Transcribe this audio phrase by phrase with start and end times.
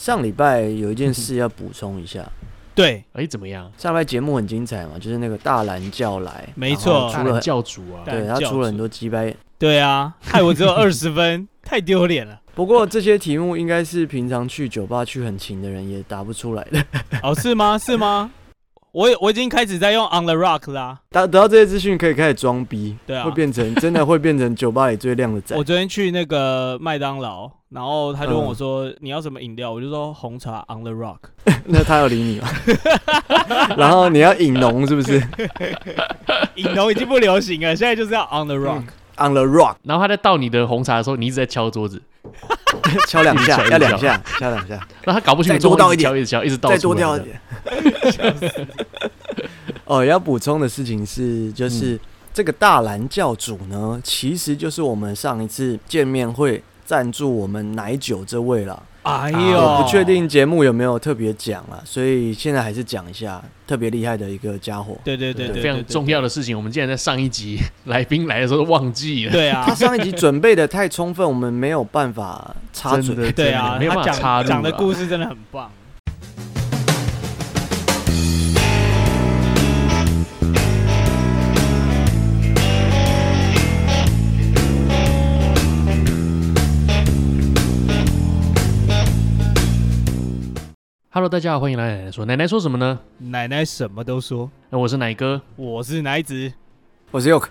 [0.00, 2.26] 上礼拜有一件事要补充一下。
[2.74, 3.70] 对，哎，怎么样？
[3.76, 12.40] 上礼拜节目很精彩嘛，就是那个大蓝教来，没错，出了教主啊，对他出了很多鸡掰，对啊，害我只有 二十分，太丢脸了。
[12.54, 16.82] 不过这些题目应该是平常去酒吧去很勤的人也答不出来的。
[17.22, 17.76] 哦，是吗？
[17.76, 18.30] 是吗？
[18.92, 25.56] 我我已经开始在用 On the Rock 啦，得得到这些资讯可以开始装逼，对啊，会变成真的 会变成酒吧里最靓的仔。
[25.56, 31.18] 我昨天去那个麦当劳，然后他就问我说：“嗯、你要什么饮料？”我就说红茶 On the Rock。
[31.66, 32.48] 那他要理你吗？
[33.78, 35.22] 然后你要饮浓是不是？
[36.56, 38.80] 饮浓已经不流行了，现在就是要 On the Rock。
[38.80, 38.86] 嗯
[39.20, 42.00] On the rock，然后他在倒你的红茶的时候，你一直在敲桌子，
[43.06, 44.80] 敲两下，敲两下，敲两下。
[45.04, 47.38] 那他搞不清楚，再多倒一点，一直敲，一直倒，再多掉一点。
[49.84, 52.00] 哦，要补充的事情是，就是、嗯、
[52.32, 58.82] 这个大蓝教主呢，其实就是我们上一次见面会赞助我们奶酒这位了。
[59.02, 64.96] 哎呦，不确定节目有没有特别讲了，所以现在还是讲一下特别厉害的一个家伙。
[65.02, 69.32] 对对对对，非常重要的事情，我们竟然在上一集来宾来的时候都忘记了。
[69.32, 73.32] 对啊，他 上一集准备的太充分，我们没有办法插嘴。
[73.32, 75.70] 对啊，没有办法插讲的故事真的很棒。
[91.12, 92.24] Hello，大家好，欢迎来奶奶说。
[92.24, 92.96] 奶奶说什么呢？
[93.18, 94.48] 奶奶什么都说。
[94.68, 96.52] 那我是奶哥，我是奶子，
[97.10, 97.48] 我是 Yoke。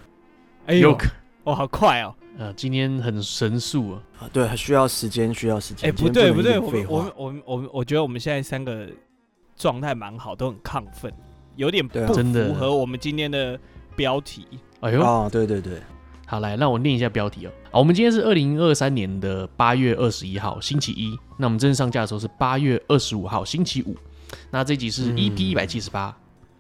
[0.66, 0.97] 哎呦，
[1.43, 2.16] 哇，好快哦！
[2.38, 4.03] 呃，今天很神速啊。
[4.19, 5.89] 啊，对，需要时间，需要时间。
[5.89, 8.88] 哎，不对，不对，我我我我我觉得我们现在三个
[9.57, 11.13] 状态蛮好，都很亢奋，
[11.57, 13.59] 有点不符合我们今天的
[13.94, 14.47] 标题。
[14.79, 15.81] 哎呦，啊，对对对。
[16.30, 17.52] 好，来，那我念一下标题哦。
[17.72, 21.17] 好，我们今天是二零二三年的八月二十一号，星期一。
[21.38, 23.95] 那我们正式上架的时候是八月二十五号，星期五。
[24.52, 26.16] 那这集是 EP 一百七十八，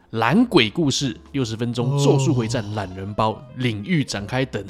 [0.09, 4.65] 懒鬼故事六十分钟，咒术回战懒人包领域展开等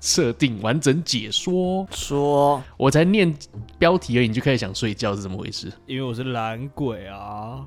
[0.00, 1.84] 设定完整解说。
[1.90, 3.36] 说，我才念
[3.80, 5.72] 标题而已，你就开始想睡觉是怎么回事？
[5.86, 7.66] 因为我是懒鬼啊，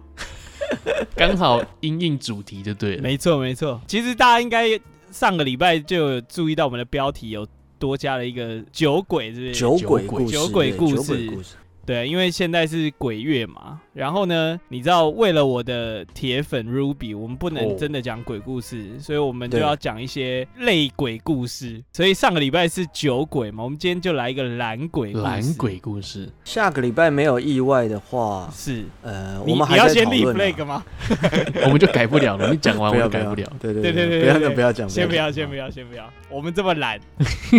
[1.13, 3.01] 刚好因应主题就对了。
[3.01, 3.81] 没错，没错。
[3.85, 4.79] 其实大家应该。
[5.11, 7.47] 上个礼拜就有注意到我们的标题有
[7.77, 9.51] 多加了一个酒鬼，是不是？
[9.53, 11.55] 酒鬼故事，酒鬼故事。
[11.89, 21.83] 对，因为现在是鬼月嘛，然后呢，你知道，为了我的铁粉 Ruby，我们不能真的讲鬼故事，哦、所以我们就要讲一些类鬼故事。
[21.91, 25.23] 所以上个礼拜是酒鬼嘛，我们今天就来一个懒鬼故事。
[25.23, 26.29] 懒鬼故事。
[26.43, 30.85] 下个礼拜没有意外的话，是呃，我们还你要先立 flag 吗？
[31.65, 33.51] 我们就改不了了，你讲完我就改不了。
[33.59, 36.99] 对对对对对，不要不要讲，先不要先不要先不要，我们这么懒。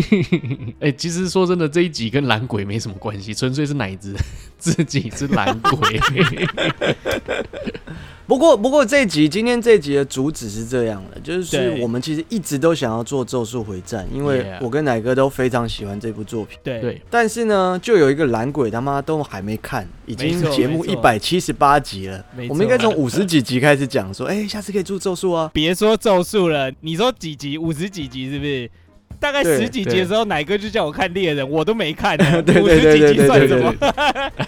[0.78, 4.14] 哎，其实说真的，这一集跟懒鬼没什么关系，纯粹是奶子。
[4.58, 6.00] 自己是懒鬼，
[8.26, 16.56] 不过不过这一集今天这一集的主旨是这样的，就是我们其实一直都想要做《咒术回战》，因为我跟奶哥都非常喜欢这部作品。
[16.62, 16.81] 对。
[16.81, 27.58] 对，但是呢，就有一个懒鬼他妈都还没看，已经节目一百七十八集了，我们应该从五十几集开始讲，说，哎，下次可以做咒术啊，别说咒术了，你说几集？
[27.58, 28.70] 五十几集是不是？
[29.20, 32.19] 大概十几集的时候，奶哥就叫我看猎人，我都没看。
[32.60, 33.72] 五十几集算什么？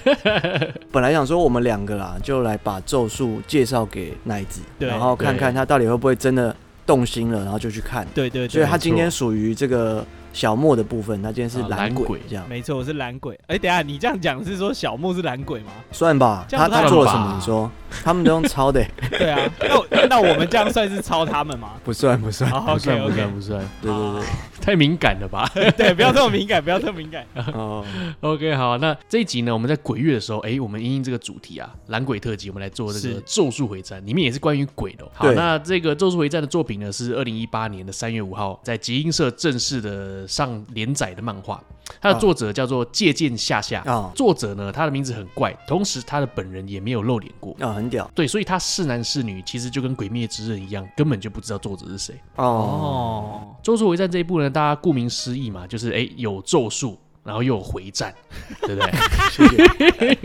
[0.90, 6.56] 本来想说我们两个啦，就来把咒术介绍给奶子，然后看看他到底会不会真的
[6.86, 8.06] 动心了，然后就去看。
[8.14, 10.04] 对对对，所以他今天属于这个。
[10.32, 13.38] 小莫的部分，他今天是懒鬼，这样没错，我是懒鬼。
[13.46, 15.72] 哎，等下你这样讲是说小莫是懒鬼吗？
[15.90, 17.34] 算吧，他他做了什么？
[17.38, 17.70] 你说
[18.02, 18.82] 他们都用抄的。
[19.10, 19.50] 对啊，
[19.90, 21.72] 那那我们这样算是抄他们吗？
[21.84, 23.60] 不算不算，不算不算不算。
[23.82, 24.24] 对对对，
[24.60, 25.46] 太敏感了吧？
[25.76, 27.26] 对，不要这么敏感，不要这么敏感。
[27.52, 27.84] 哦
[28.20, 35.04] ，OK，好，那这一集呢，我们在鬼月的时候，哎，我们因应这个主题啊，懒鬼特辑，我们来做这个咒术回战，里面也是关于鬼的。
[35.12, 40.21] 好，那这个咒术回战的作品呢，是二零一八年的三月五号在集英社正式的。
[40.26, 41.62] 上连载的漫画，
[42.00, 43.80] 它的作者叫做借鉴下下。
[43.82, 47.56] 啊，作者呢，他的名字很怪，同时他的本人也没有露脸过。
[47.60, 48.10] 啊，很屌。
[48.14, 52.14] 对，所以他是男是女，其实就跟《鬼灭之刃》一样，根本就不知道作者是谁。
[52.36, 56.98] 哦，咒术回战这一部呢，大家顾名思义嘛，就是哎有咒术。
[57.24, 58.12] 然后又有回战，
[58.66, 60.18] 对不对？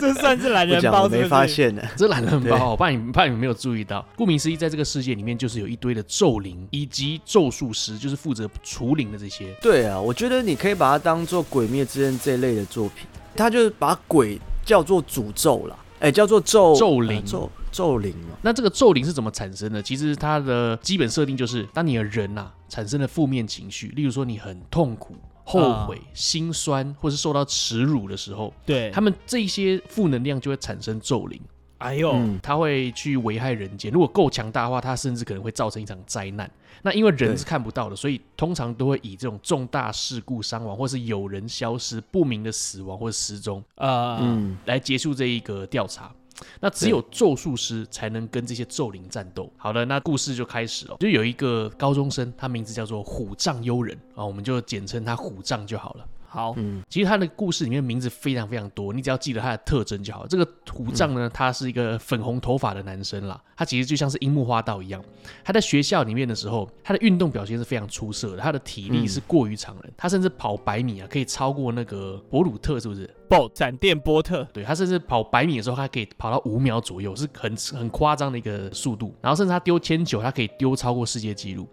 [0.00, 1.82] 这算是懒人包，我没发现呢。
[1.96, 4.04] 这懒人包，我怕你怕你们没有注意到。
[4.16, 9.54] 顾名思义，在这个世界里面，就是有一堆的咒灵以及咒术师，就是负责除灵的这些。
[9.62, 13.06] 对啊，我觉得你可以把它当做《鬼灭之刃》这一类的作品，
[13.36, 18.36] 它就是把鬼叫做诅咒了，哎，叫做咒咒灵咒咒灵嘛。
[18.42, 19.80] 那这个咒灵是怎么产生的？
[19.80, 25.14] 其实它的基本设定就是，当你的人呐、啊、产生了负面情绪，例如说你很痛苦。
[25.46, 31.40] 后悔、心酸，或是受到耻辱的时候，对他们这些负能量就会产生咒灵。
[31.78, 33.92] 哎呦，他会去危害人间。
[33.92, 36.50] 如果够强大的话，他甚至可能会造成一场灾难。
[36.82, 46.10] 那因为人是看不到的，所以通常都会以这种重大事故伤亡，或是有人消失、不明的死亡或者失踪啊，嗯，来结束这一个调查。
[46.60, 49.52] 那只有咒术师才能跟这些咒灵战斗。
[49.56, 50.96] 好的，那故事就开始了。
[51.00, 56.06] 就有一个高中生，他名字叫做虎杖悠仁啊，我们就简称他虎杖就好了。
[56.36, 60.26] 好，嗯，其实他的故事里面名字非常非常多，你只要记得他的特征就好。
[60.26, 65.02] 这个虎杖呢，他是一个粉红头发的男生啦，他其实就像是樱木花道一样。
[65.42, 73.10] 他在学校里面的时候，他的运动表现是非常出色的，他的体力是过于常人，他甚至跑百米啊可以超过那个博鲁特，是不是？
[73.30, 74.46] 不，闪电波特。
[74.52, 79.14] 对，他甚至跑百米的时候，他可以跑到五秒左右，是很很夸张的一个速度。
[79.22, 81.66] 然后甚至他丢铅球，他可以丢超过世界纪录。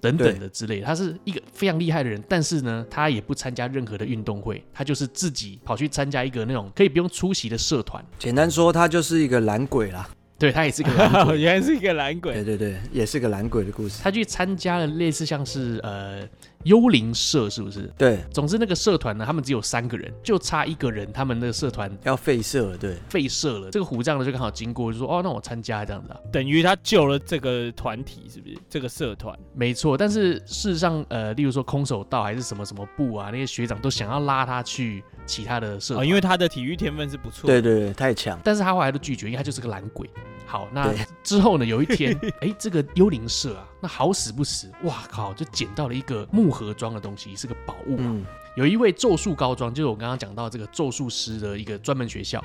[0.00, 8.04] 等等的之类的，他是一个非常厉害的人，但是呢，他也不参加任何的运动会，他就是自己跑去参加一个那种可以不用出席的社团。
[8.18, 10.08] 简单说，他就是一个懒鬼啦。
[10.38, 12.32] 对，他也是一个懒鬼， 原来是一个懒鬼。
[12.34, 14.00] 对对对，也是个懒鬼的故事。
[14.02, 16.26] 他去参加了类似像是呃。
[16.64, 17.90] 幽灵社是不是？
[17.96, 23.70] 对，总之那个社团呢，他们只有三个人，就差一个人，他们那个社团要废社了，对，废社了。
[23.70, 28.58] 这个虎杖呢就刚好经过，就说哦，那我参加这样子啊，等于他救了这个团体，是不是？
[28.68, 38.38] 这个社团没错，但是事实上，呃，例如说空手道还是什么什么部啊，那些学长都想要拉他去其他的社团，哦，因为他的体育天分是不错，对对对，太强。
[38.44, 40.08] 但是他后来都拒绝，因为他就是个懒鬼。
[40.48, 41.66] 好，那之后呢？
[41.66, 48.00] 有一天， 哎，这个幽灵社啊，那好死不死，哇靠，就捡到了一个木盒装的东西，是个宝物啊。
[48.00, 48.24] 嗯、
[48.56, 52.42] 有一位咒术高专，就是我刚刚讲到这个咒术师的一个专门学校，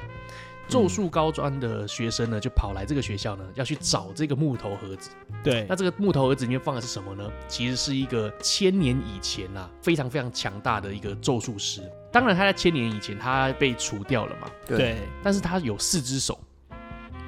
[0.67, 5.11] 咒术高专的学生呢，就跑来这个学校呢，要去找这个木头盒子。
[5.41, 7.31] 对，那这个木头盒子里面放的是什么呢？
[7.47, 11.81] 其实是一个千年以前啊，非常非常强大的一个咒术师。
[12.11, 14.51] 当然，他在千年以前他被除掉了嘛。
[14.67, 16.37] 对，但是他有四只手。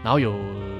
[0.05, 0.35] 然后有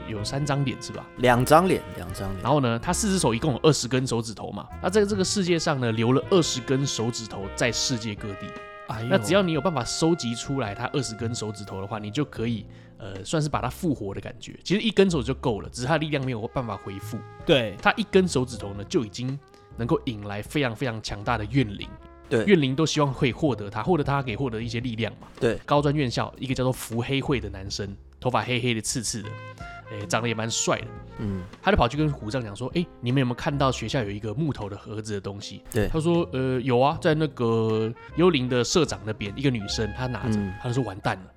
[0.07, 1.03] 有三张脸是吧？
[1.17, 2.43] 两张脸，两张脸。
[2.43, 4.67] 然后呢，他四只手一共有二十根手指头嘛。
[4.83, 8.45] 那在这个世界上呢，留了二十根手指头在世界各地。
[8.87, 12.67] 哎呦，那只要你有办法收集出来他二十根手指头的话，你就可以
[12.99, 14.55] 呃， 算是把他复活的感觉。
[14.63, 17.17] 其实一根手指就够了，只是他力量没有办法恢复。
[17.47, 19.39] 对，他一根手指头呢，就已经
[19.75, 21.89] 能够引来非常非常强大的怨灵。
[22.29, 25.27] 对，怨灵都希望可以获得他，获得他可以获得一些力量嘛。
[25.39, 27.95] 对，高专院校一个叫做伏黑会的男生。
[28.25, 29.29] 头发黑黑的、刺刺的，
[29.91, 30.87] 哎、欸，长得也蛮帅的。
[31.19, 41.31] 嗯，他就跑去跟虎杖讲说：“哎、欸，你们有没有看到学校有一个木头的盒子的东西？”对，他说：“呃，有啊，在那个幽灵的社长那边，一个女生她拿着，她、嗯、就说完蛋了。”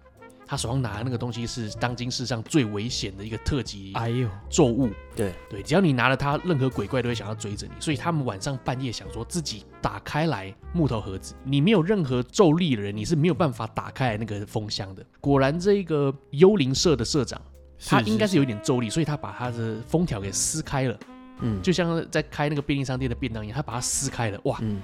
[0.49, 7.73] 他手上拿的那个东西是当今世上最危险的一个特级哎呦咒物，对对，只要你拿了它，任何鬼怪都会想要追着你。
[7.79, 15.05] 所以他们晚上半夜想说自己打开来木头盒子，你没有任何咒力的人，你是没有办法打开来那个封箱的。
[15.21, 17.39] 果然，这一个幽灵社的社长，
[17.87, 20.99] 他应该是有一点咒力，所以他把他的封条给撕开了，
[21.41, 24.81] 嗯，就像在开那个便利商店的便当一样，他把它撕开了，哇，嗯，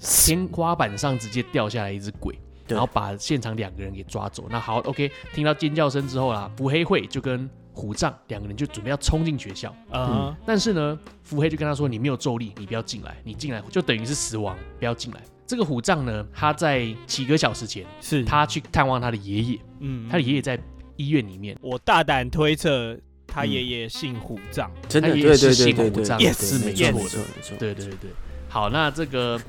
[0.00, 2.36] 天花板上直接掉下来一只鬼。
[2.68, 4.46] 然后把现场两个人给抓走。
[4.50, 9.74] 那好，OK，听到尖叫声之后啦，伏黑会就跟虎杖两个人就准备要冲进学校。
[9.90, 13.16] 嗯，嗯，但是呢，伏黑就跟他说：“你没有咒力，你不要进来。
[13.22, 19.58] 你进来就等于是死亡，不要进来。”这个虎杖呢，他在几个小时前是他去探望他的爷爷。
[19.80, 20.58] 嗯，他的爷爷在
[20.96, 21.56] 医院里面。
[21.60, 27.58] 我大胆推测，他爷爷姓虎杖，真的，他爷爷是姓虎杖，也是没错的。
[27.58, 28.10] 对对对对，
[28.48, 29.40] 好，那这个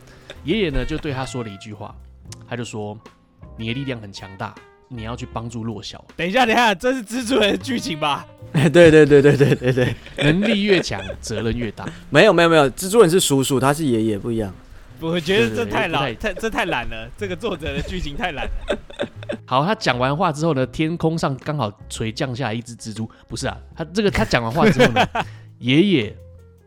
[0.44, 1.96] 爷爷呢，就对他说了一句话。
[2.50, 2.98] 他就说
[3.58, 4.54] ：“你的力量很强大，
[4.88, 8.26] 你要去帮助弱小。”等一下，等一下，这是蜘蛛人的剧情吧？
[8.54, 11.86] 对对对对对对对， 能力越强，责任越大。
[12.10, 14.54] 没有没有没有，蜘蛛人是叔叔，他是爷爷，不一样。
[15.00, 17.08] 我觉得这太懒，太这太懒了。
[17.18, 18.78] 这个作者的剧情太懒了。
[19.46, 23.10] 好，他讲完话之后呢，天空上刚好垂降下来一只蜘蛛。
[23.28, 25.06] 不是啊，他这个他讲完话之后呢，
[25.60, 26.18] 爷爷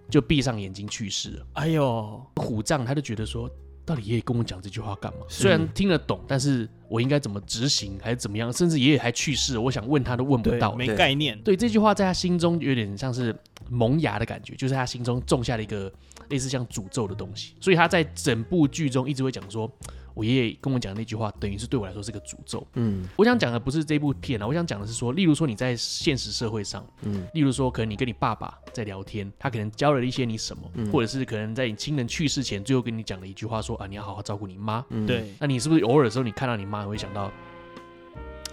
[0.09, 1.47] 就闭上眼睛去世了。
[1.55, 3.51] 哎呦，虎杖他就觉得说。
[3.91, 5.27] 到底爷爷跟我讲这句话干嘛？
[5.29, 8.53] 虽然听得懂，但是我应该怎么执行，还是怎么样？
[8.53, 11.37] 甚至爷爷还去世，我想问他都问不到，没概念。
[11.43, 13.37] 对，这句话在他心中有点像是
[13.69, 15.93] 萌芽的感觉，就是他心中种下了一个
[16.29, 19.69] 类似像诅咒的东西，所以他在整部剧中一直会讲说。
[20.15, 22.67] 我爷爷跟我讲的那句话，等于是对我来说是个诅咒。
[22.75, 34.85] 嗯，我想讲的不是这部片啊，我想讲的是说，例如说你在现实社会上，嗯，例如说可能你跟你爸爸在聊天，他可能教了一些你什么，嗯、或者是可能在你亲人去世前，最后跟你讲了一句话说，说啊，你要好好照顾你妈。
[34.91, 35.33] 嗯，对。
[35.39, 37.31] 那你是不是偶尔的时候，你看到你妈，会想到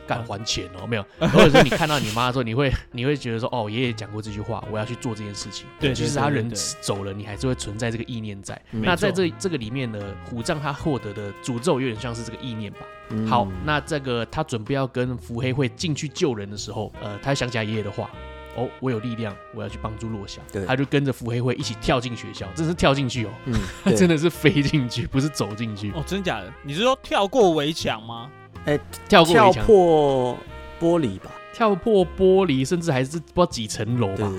[0.07, 1.05] 敢还钱哦，没有。
[1.19, 5.67] 或者是你看到你妈的时候，你会你会觉得说，哦，爷爷讲过这句话，我要去做这件事情。
[5.79, 6.49] 对，其实他人
[6.81, 8.59] 走了，你还是会存在这个意念在。
[8.71, 9.99] 那在这这个里面呢，
[10.29, 12.79] 虎杖他获得的诅咒有点像是这个意念吧。
[13.27, 18.09] 好，那这个他准备要跟伏黑会进去救人的时候，呃，他想起来爷爷的话。
[18.55, 20.41] 哦，我有力量，我要去帮助弱小。
[20.51, 23.29] 对，他就跟着伏黑会一起跳进学校，真是跳进去哦。
[23.45, 23.53] 嗯，
[23.85, 25.91] 他真的是飞进去，不是走进去。
[25.91, 26.51] 哦，真假的？
[26.63, 28.31] 你是说跳过围墙吗？
[28.67, 30.37] 哎、欸，跳过，跳破
[30.79, 31.31] 玻璃吧？
[31.53, 34.31] 跳破玻璃，甚至还是不知道几层楼吧？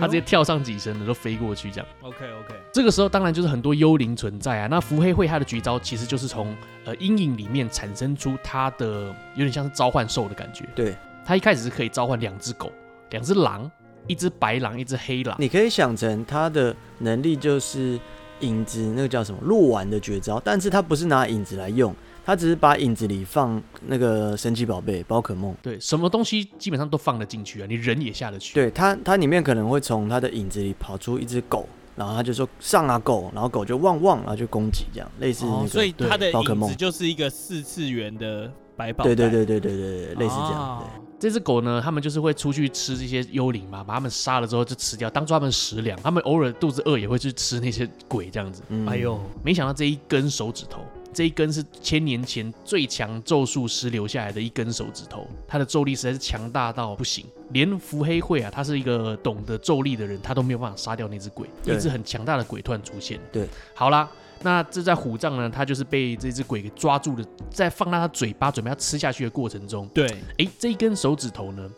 [0.00, 1.86] 他直接跳上几层的都飞过去，这样。
[2.00, 2.54] OK OK。
[2.72, 4.66] 这个时候当然就是很多幽灵存在啊。
[4.70, 10.64] 那伏黑会他的绝招其实就是从呃阴影里面产生出他的有点像是召唤兽的感觉。
[10.74, 10.96] 对，
[11.26, 12.72] 他一开始是可以召唤两只狗。
[13.10, 13.70] 两只狼，
[14.06, 15.36] 一只白狼，一只黑狼。
[15.38, 18.00] 你可以想成他的能力就是
[18.40, 25.54] 影子，那个叫什么鹿丸的绝招，但是他不是拿影子来用，他只是把影子里放那个神奇宝贝宝可梦。
[25.62, 28.54] 对，什么东西基本上都放得进去啊，你人也下得去。
[28.54, 35.68] 对，他，他里面可能会从他的影子里跑出一只狗，然后他就说上啊狗，然后狗就汪汪，然后就攻击这样，类似那个。
[35.68, 39.14] 所以他的影子就是一个四次元的百宝袋。
[39.14, 40.78] 对对对对对对对，类似这样。
[40.80, 41.02] 对。
[41.22, 45.96] 这只狗呢，他们就是会出去吃这些幽灵嘛，把他们杀了之后就吃掉，当做他们食粮。
[46.02, 48.60] 他们偶尔肚子饿也会去吃那些鬼这样子。
[48.70, 63.20] 嗯、哎呦，没想到这一根手指头，这一根是千年前最强咒术师留下来的一根手指头，它的咒力实在是强大到不行，连伏黑会啊，他是一个懂得咒力的人，他都没有办法杀掉那只鬼，一只很强大的鬼突然出现。
[63.30, 64.08] 对，好啦。
[64.44, 70.04] 那这在虎杖呢，他就是被这只鬼给抓住的，在放大他嘴巴准备要吃下去的过程中，对，
[70.36, 71.70] 哎，这一根手指头呢，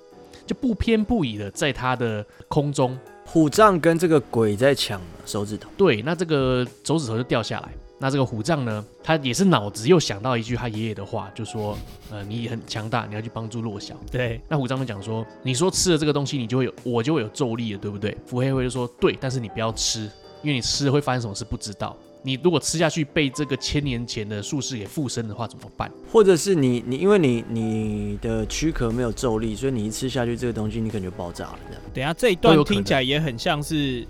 [0.47, 7.69] 就不偏不倚的在他的空中，虎杖跟这个鬼在抢手指头，对，那这个手指头就掉下来，
[8.05, 11.75] 那这个虎杖呢，他也是脑子又想到一句他爷爷的话，就说，
[12.11, 18.15] 呃，你很强大，你要去帮助弱小，对，那虎杖就讲说，你说吃了这个东西，你就会有，我就会有咒力了，对不对？
[18.27, 20.01] 伏黑会就说，对，但是你不要吃，
[20.43, 21.97] 因为你吃了会发生什么事不知道。
[22.23, 25.91] 你如果吃下去被这个千年前的术士给附身的话怎么办？
[26.13, 31.83] 或者是你你因为你你的躯壳没有咒力，所以你一吃下去这个东西你可能就爆炸了这样。
[31.95, 34.07] 等下这一段听起来也很像是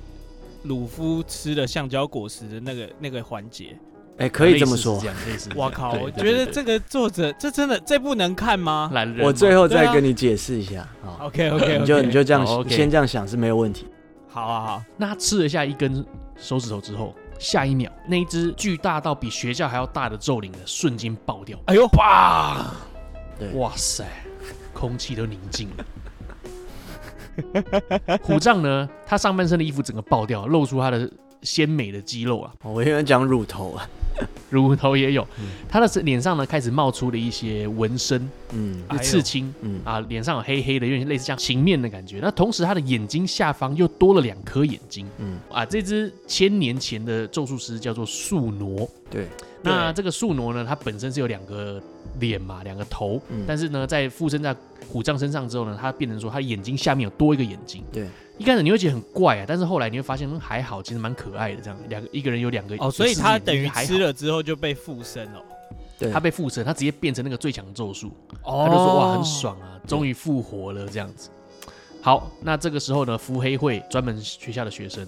[0.64, 3.76] 鲁夫吃了橡胶果实的那个那个环节。
[4.18, 5.02] 哎、欸，可以这么说。
[5.56, 8.90] 我靠，我觉得这个作者这真的这部能看吗？
[8.92, 10.80] 吗我最后再跟你解释一下。
[11.02, 12.76] 啊、OK OK，, okay 你就你就这样、oh, okay.
[12.76, 13.86] 先这样想是没有问题。
[14.28, 16.04] 好啊好，那他吃了下一根
[16.36, 17.14] 手指头之后。
[17.36, 21.58] 下一秒，那一只巨大到比学校还要大的咒灵呢，瞬间爆掉。
[21.66, 22.72] 哎呦，哇！
[23.36, 24.04] 对，哇塞，
[24.72, 25.84] 空气都宁静了。
[28.22, 31.10] 虎杖呢，他上半身的衣服整个爆掉，露出他的
[31.42, 32.52] 鲜美的肌肉啊。
[32.62, 33.88] 我以为讲乳头啊。
[34.50, 35.26] 乳头也有，
[35.68, 39.80] 他的脸上呢开始冒出了一些纹身，嗯，刺青，嗯。
[39.84, 42.20] 啊，脸上有黑黑的，有点类似像形面的感觉。
[42.22, 45.38] 那同时他的眼睛下方又多了两颗眼睛，嗯。
[45.50, 49.26] 啊，这只千年前的咒术师叫做宿儺，对，
[49.62, 51.82] 那这个树挪呢，它本身是有两个
[52.20, 54.54] 脸嘛，两个头，嗯，但是呢，在附身在
[54.88, 58.06] 虎杖身上之后呢，它变成说它眼睛下面有多一个眼睛，对。
[58.36, 61.60] 一开始你会觉得很怪啊，但是后来你会发现还好，其实蛮可爱的。
[61.62, 65.42] 这样两个一个人有两个哦，所以他等于吃了之后就被附身了。
[65.96, 68.10] 对，他被附身，他直接变成那个最强咒术。
[68.42, 71.30] 哦，他就说哇，很爽啊，终于复活了这样子。
[72.02, 75.06] 好，那这个时候呢，伏黑会专门学校的学生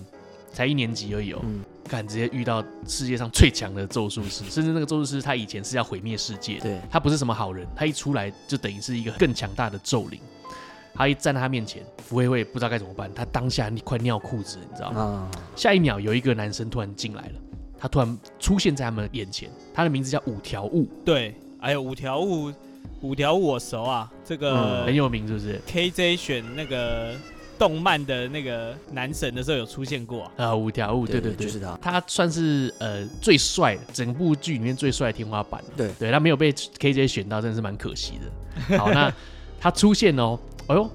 [0.52, 1.42] 才一年级而已哦，
[1.88, 10.20] 敢直接遇到世界上最强的咒术师，甚至那个咒术师他以前是要毁灭世界，对，他不是什么好人，他一出来就等于是一个更强大的咒灵。
[10.96, 13.12] 他一站在他面前，伏黑会不知道该怎么办。
[13.14, 15.00] 他当下你快尿裤子，你知道吗？
[15.00, 17.32] 啊、下一秒有一个男生突然进来了，
[17.78, 19.50] 他突然出现在他们眼前。
[19.74, 20.88] 他的名字叫五条悟。
[21.04, 22.50] 对，哎呦，五条悟，
[23.02, 27.14] 五条悟我熟啊，这个、嗯、很有名，是不是？KJ 选那个
[27.58, 30.54] 动漫的那个男神的时候有出现过啊。
[30.54, 31.76] 五条悟，对对对，就是他。
[31.82, 35.62] 他算是呃最帅，整部剧里面最帅的天花板。
[35.76, 38.78] 对对，他没有被 KJ 选到，真的是蛮可惜的。
[38.78, 39.12] 好，那
[39.60, 40.38] 他出现哦。
[40.68, 40.90] 哎呦，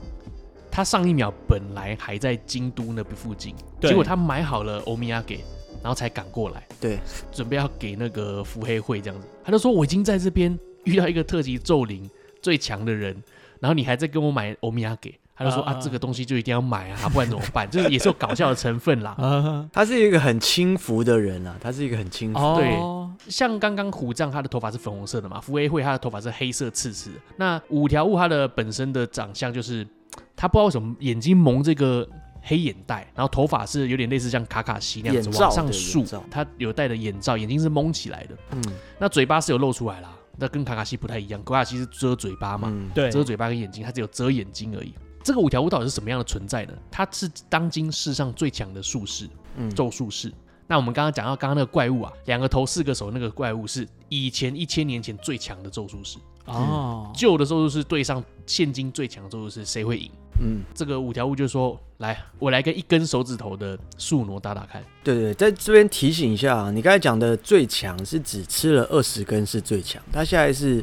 [0.70, 5.44] 他上一秒本来还在京都那边附近，结果他买好了欧米亚给，
[5.82, 7.00] 然后才赶过来，对，
[7.32, 9.28] 准备要给那个伏黑会这样子。
[9.44, 12.10] 他就说：“我已经在这边遇到一个特级咒灵
[12.42, 13.16] 最强的人，
[13.60, 17.68] 然后你还在跟我买欧米亚给。”他就说：“啊，啊，这个东西就一定要买啊，不然怎么办？
[17.72, 19.12] 就是也是有搞笑的成分啦。
[19.18, 22.40] 啊”他是一个很轻浮的人啊，他是一个很轻浮。
[22.40, 27.12] 哦、对，像刚刚虎杖他的头发是粉红色的嘛，伏黑会他的头发是黑色刺刺。
[27.38, 29.88] 那五条悟他的本身的长相就是，
[30.36, 32.08] 他不知道为什么眼睛蒙这个
[32.42, 38.36] 黑眼袋，然后头发是有点类似像卡卡西那样子往上竖，他有戴的眼罩，眼睛是蒙起来的。
[38.52, 38.64] 嗯，
[39.00, 40.18] 那嘴巴是有露出来啦。
[40.38, 44.94] 那跟卡卡西不太一样，卡卡西是遮嘴巴嘛，嗯，对，遮嘴巴跟眼睛，他只有遮眼睛而已。
[45.24, 46.74] 这个五条悟到底是什么样的存在呢？
[46.90, 50.34] 他是当今世上最强的术士，嗯，咒术士。
[50.72, 60.10] 那我们刚刚讲到刚刚那个怪物啊，两个头四个手那个怪物是以前一千年前最强的咒术师哦，旧的咒术师对上现今最强的咒术师，谁会赢？
[60.40, 70.82] 嗯，这个五条悟就说：“来，我来跟一根手指头的树挪打打看。”对对，在这边提醒一下，你刚才讲的最强是指吃了二十根是最强，他现在是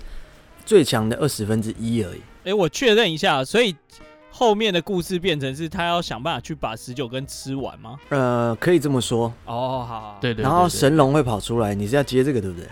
[0.66, 2.20] 最强的二十分之一而已。
[2.44, 3.74] 哎，我确认一下，所以。
[4.30, 7.98] 后面的故事变成是他要想办法去把十九根吃完吗？
[8.10, 9.32] 呃，可以这么说。
[9.46, 10.42] 哦，好，对对。
[10.42, 12.68] 然后神龙会跑出来，你是要接这个对不对？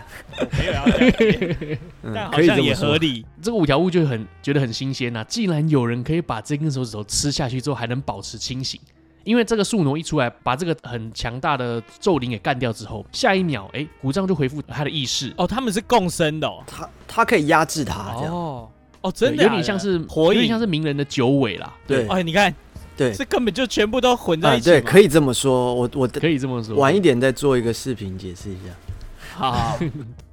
[0.57, 1.77] 没有
[2.15, 3.25] 但好像也合理。
[3.41, 8.79] 这个五条悟就很觉得很新鲜呐，既然有人可以把这根手指头吃下去之后还能保持清醒，
[9.25, 15.33] 因为这个树挪一出来把这个很强大的咒灵给干掉之后，下一秒哎，虎杖就恢复他的意识。
[15.37, 18.33] 哦，他们是共生的，哦他他可以压制他这样。
[18.33, 18.69] 哦。
[19.07, 21.73] 哦，真的有点像是火影，有点像是鸣人的九尾啦。
[21.87, 22.53] 对，哎，你看，
[22.95, 24.69] 对，这根本就全部都混在一起。
[24.69, 25.73] 对，可以这么说。
[25.73, 26.75] 我我可以这么说。
[26.75, 28.73] 晚一点再做一个视频解释一下。
[29.33, 29.79] 好，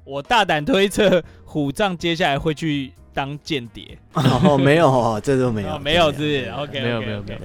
[0.04, 3.97] 我大胆推测，虎杖接下来会去当间谍。
[4.14, 7.40] 哦，没有，这都没有，没有，是 OK，没有，没有，没有。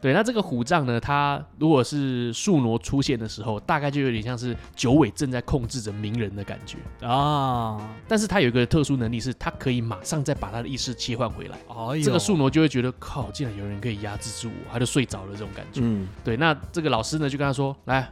[0.00, 0.98] 对，那这个虎杖呢？
[0.98, 7.78] 它如果是树挪出现的时候，大概就有点像是九尾正在控制着鸣人的感觉啊。
[8.08, 11.58] 但是它有一个特殊能力，是它可以马上再把他的意识切换回来。
[11.68, 15.80] 哦，这个树挪就会觉得靠，竟然有人可以压制住我，他就睡着了这种感觉。
[15.84, 16.36] 嗯，对。
[16.36, 18.10] 那这个老师呢，就跟他说：“来，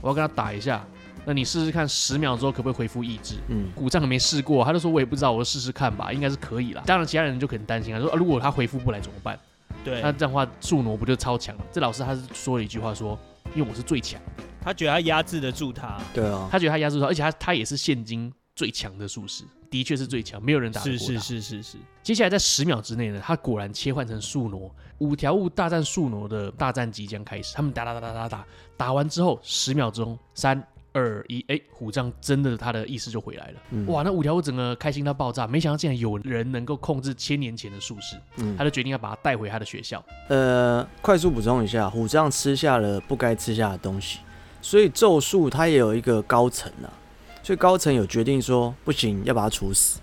[0.00, 0.84] 我要跟他打一下，
[1.24, 9.38] 那你试试看，十秒之后可不可以恢复意志？”嗯，虎杖还没试过，他就说：“我也不知道，我试试看吧，应该是可以啦。”当然，其他人就很担心，啊说：“啊，如果他恢复不来怎么办？”
[9.84, 11.64] 对，那这样的话，树挪不就超强了？
[11.72, 14.20] 这老师他是说了一句话说，说因为我是最强，
[14.60, 16.00] 他觉得他压制得住他。
[16.12, 21.04] 对啊，他觉得他压制住他，而且他他也是现今最强的术士，的确是最强，没有人打得过他。
[21.04, 21.78] 是是是是是。
[22.02, 27.54] 接下来在十秒之内呢，他果然切换成树挪，五条悟大战树挪的大战即将开始。
[27.54, 30.62] 他们打打打打打打，打完之后十秒钟，三。
[30.98, 33.60] 二一哎，虎杖真的他的意识就回来了。
[33.70, 40.04] 嗯、哇，那五条悟整个开心到爆炸，没想到竟然有人能够控制千年前的术士，嗯、他就决定要把他带回他的学校。
[40.28, 44.18] 呃，快速补充一下，虎杖吃下了不该吃下的东西，
[44.60, 46.90] 所以咒术它也有一个高层啊，
[47.42, 50.00] 所以高层有决定说不行，要把他处死。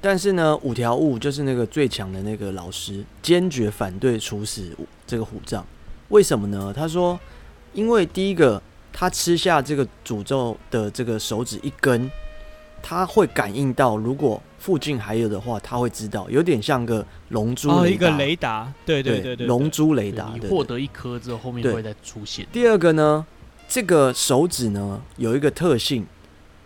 [0.00, 5.66] 但是呢，五条悟就是那个最强的那个老师，坚决反对处死这个虎杖。
[6.08, 6.72] 为什么呢？
[6.74, 7.18] 他说，
[7.72, 8.62] 因为第一个。
[8.92, 12.10] 他吃下这个诅咒的这个手指一根，
[12.82, 20.32] 他会感应到，如果附近还有的话，他会知道，有点像个龙珠哦，一个雷达，对对对对，龙珠雷达。
[20.34, 22.46] 你获得一颗之后，后面会再出现。
[22.52, 23.26] 第二个呢，
[23.66, 26.06] 这个手指呢有一个特性，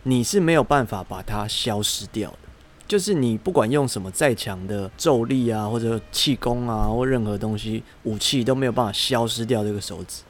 [0.03, 2.39] 你是没有办法把它消失掉的，
[2.87, 10.23] 就是你不管用什么再强的咒力啊，或者气功啊，或任何东西武器都没有办法消失掉这个手指，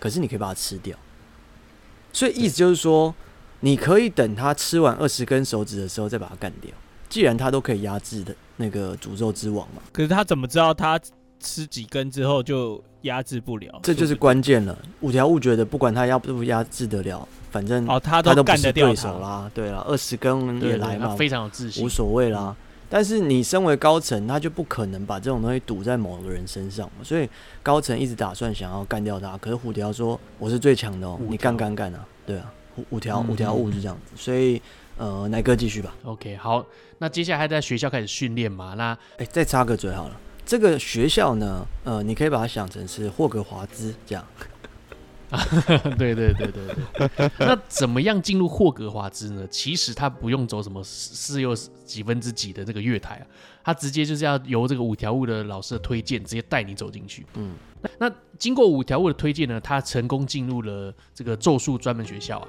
[0.00, 0.96] 可是你可以把它吃掉。
[2.12, 3.14] 所以意思就是说，
[3.60, 6.70] 你可以等他吃完二十根手指的时候再把它干掉。
[7.08, 10.98] 既然他都可以压制的那个诅咒之王嘛，可是他怎么知道他
[11.38, 13.80] 吃几根之后就压制不了？
[13.82, 14.74] 这就是关键了。
[15.00, 19.50] 五条悟觉得不管他压不压制得了，反正哦他都干得掉对手啦。
[19.52, 22.56] 对啦，二十根也来嘛，非常有自信，无所谓啦。
[22.94, 27.02] 但是你身为高层，他就不可能把这种东西堵在某个人身上嘛。
[27.02, 27.26] 所以
[27.62, 32.06] 高层一直打算想要干掉他，可是虎条说我是最强的哦、喔，你干干干啊！
[32.26, 34.12] 对啊，五五条五条悟是这样子。
[34.14, 34.60] 所以
[34.98, 35.94] 呃，奶哥继续吧。
[36.04, 36.62] OK，好，
[36.98, 38.74] 那接下来还在学校开始训练嘛？
[38.76, 44.22] 那哎、欸，再插个嘴好了，这个学校呢，呃，你可以把它想成是霍格华兹这样。
[45.98, 49.46] 对对对对对， 那怎么样进入霍格华兹呢？
[49.48, 53.26] 其实他不用走什么四又几分之几的这个月台啊，
[53.64, 57.26] 他直接就是要由这个五条悟的老师的推荐，直接带你走进去。
[57.34, 62.48] 嗯，那，那经过五条悟的推荐呢，他成功进入了这个咒术专门学校啊，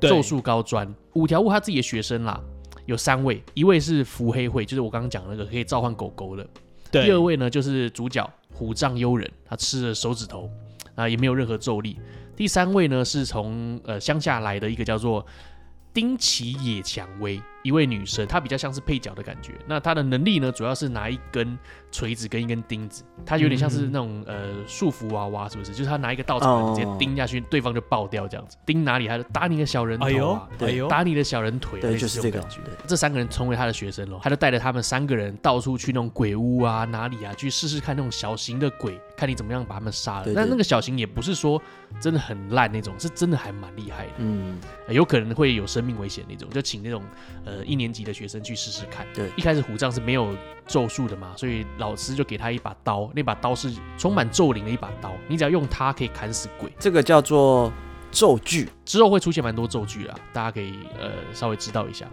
[0.00, 0.92] 咒术高专。
[1.14, 2.40] 五条悟他自己的学生啦，
[2.86, 6.46] 有三位，一位是伏黑惠，就是我刚刚讲那个可以召唤狗狗的。
[6.90, 10.50] 第二位呢，就是主角虎杖悠仁，他吃了手指头。
[11.02, 11.98] 啊，也没有任何咒力。
[12.36, 15.24] 第三位呢，是从呃乡下来的一个叫做
[15.92, 17.40] 丁崎野蔷薇。
[17.62, 19.54] 一位女生，她比较像是配角的感觉。
[19.66, 21.58] 那她的能力呢，主要是拿一根
[21.90, 25.72] 锤子跟一根钉子，她有点像是那种呃束缚娃娃，是不是？
[25.72, 28.56] 就是她拿一个稻草直接钉下去，对方就爆掉这样子。
[28.66, 29.08] 钉哪里？
[29.08, 30.48] 还是打你的小人头啊？
[30.58, 32.58] 对，打你的小人腿，对，就是这个感觉。
[32.86, 40.32] 这三个人成为他的学生了，他就带着他们三个人到处去那种鬼屋啊，哪里啊，去试试看那种小型的鬼，看你怎么样把他们杀了。
[40.34, 41.62] 但那个小型也不是说
[42.00, 44.12] 真的很烂那种，是真的还蛮厉害的。
[44.18, 47.02] 嗯，有可能会有生命危险那种，就请那种
[47.44, 47.51] 呃。
[47.52, 49.06] 呃一年级的学生去试试看。
[49.14, 50.34] 对，一开始虎杖是没有
[50.66, 56.72] 咒术的嘛，所以老师就给他一把刀，那把刀是充满咒灵的一把刀，你只要用它可以砍死鬼。
[56.78, 57.72] 这个叫做
[58.10, 62.06] 咒具，之后会出现蛮多咒具啊，大家可以呃稍微知道一下。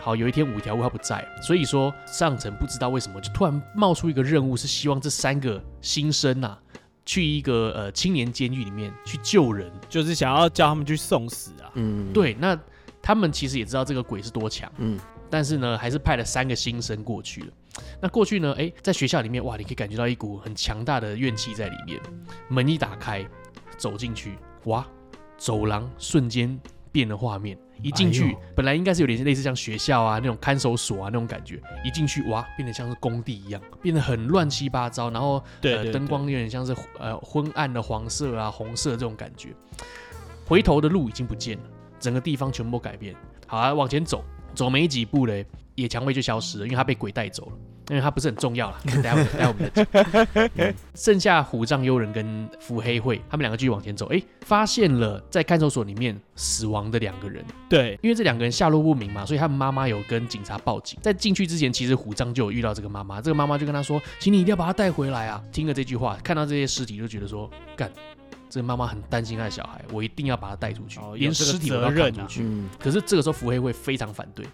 [0.00, 6.58] 好，有一天五条悟他不在，所以说上层不知道为什么就突然冒出一个任务，是希望这三个新生啊。
[7.08, 11.70] 去一个呃青年监狱里面去救人，就是想要叫他们去送死啊。
[11.74, 12.34] 嗯，对。
[12.34, 12.58] 那
[13.06, 14.98] 他们其实也知道这个鬼是多强，嗯，
[15.30, 17.46] 但是呢，还是派了三个新生过去了。
[18.02, 22.00] 那过去呢，哎，在学校里面，哇，你可以感觉到一股很强大的怨气在里面。
[22.48, 23.24] 门一打开，
[23.78, 24.84] 走进去，哇，
[25.38, 26.58] 走廊瞬间
[26.90, 27.56] 变了画面。
[27.80, 39.50] 一进去，哎、本来应该是有点类似像学校啊那种看守所啊那种感觉，一进去哇，变得像是工地一样，变得很乱七八糟，然后对，灯光有点像是呃昏暗的黄色啊红色这种感觉，
[40.44, 41.64] 回头的路已经不见了，
[41.98, 43.14] 整个地方全部改变。
[43.46, 47.52] 好啊，往前走，走没几步嘞，野蔷薇就消失了，因为它被鬼带走了。
[47.88, 50.74] 因为它不是很重要了，待会待会我们再讲、嗯。
[50.96, 57.44] 剩下虎杖悠仁跟伏黑会，他们两个继续往前走，哎，发现了在看守所里面死亡的两个人。
[57.68, 60.98] 对，因为这两个人下落不明嘛，所以他们妈妈有跟警察报警。
[61.00, 67.88] 在进去之前，其实虎杖就有遇到这个妈妈，这个妈妈就跟他说：“请你一定要把他带回来啊！”听了这句话，看到这些尸体，就觉得说：“干，
[68.48, 72.42] 这个妈妈很担心她的小孩，我一定要把他带出去，哦、连尸体都要扛出去。
[72.42, 74.46] 嗯”可是这个时候伏黑会非常反对，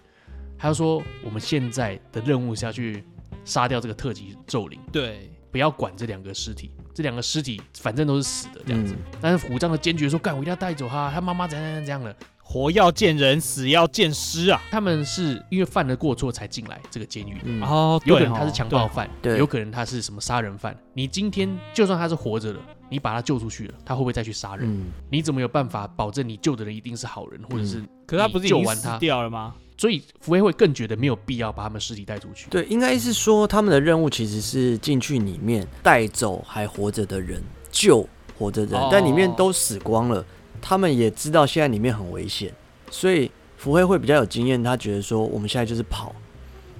[0.57, 3.03] 他就说：“我们现在的任务是要去。”
[3.45, 8.93] 杀掉这个特级咒灵，对，不要管这两个尸体，这两个尸体反正都是死的这样子。
[8.93, 20.73] 嗯、但是虎杖的坚决说：“干，我一定要带走他，他妈妈怎样怎样怎样的，活要见人，死要见尸啊！”他们是因为犯了过错才进来这个监狱的，哦、嗯，有可能他是强暴犯，对，有可能他是什么杀人犯。
[20.93, 22.59] 你今天就算他是活着的，
[22.93, 24.71] 你把他救出去了，他会不会再去杀人？
[24.71, 27.83] 嗯、你怎么有办法保证你救的人一定是好人，或者是？
[28.05, 29.55] 可是他不是救完他掉了吗？
[29.75, 32.47] 所以福威会更觉得没有必要把他们尸体带出去。
[32.51, 40.23] 对，应该是说他们的任务其实是进去里面带走还活着的人，救活着的人，但里面都死光了。
[40.61, 42.53] 他们也知道现在里面很危险，
[42.91, 46.15] 所以福黑会比较有经验，他觉得说我们现在就是跑。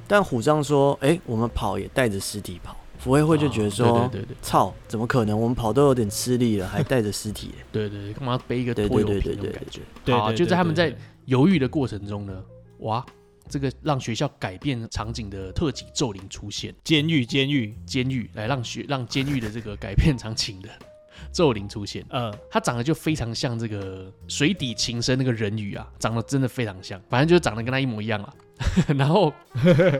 [0.07, 5.37] 但虎杖说：“哎，我们跑也带着尸体跑。”伏黑惠就觉得说：“对对对，操，怎么可能？
[5.37, 7.51] 我们跑都有点吃力了，还带着尸体？
[7.69, 9.81] 对对对，干嘛背一个拖油瓶那种感觉？
[10.13, 12.41] 好，就在他们在犹豫的过程中呢。”
[12.79, 13.05] 哇，
[13.49, 20.69] 这个让学校改变场景的特级咒灵出现，监狱，监狱，监狱，来让学让监狱的这个改变场景的
[21.33, 22.05] 咒灵出现。
[22.09, 28.33] 呃，他长得就非常像这个水底情深那个人鱼啊，长得真的非常像，反正就是长得跟他一模一样啊。
[28.95, 29.33] 然后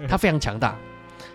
[0.08, 0.78] 他非常强大，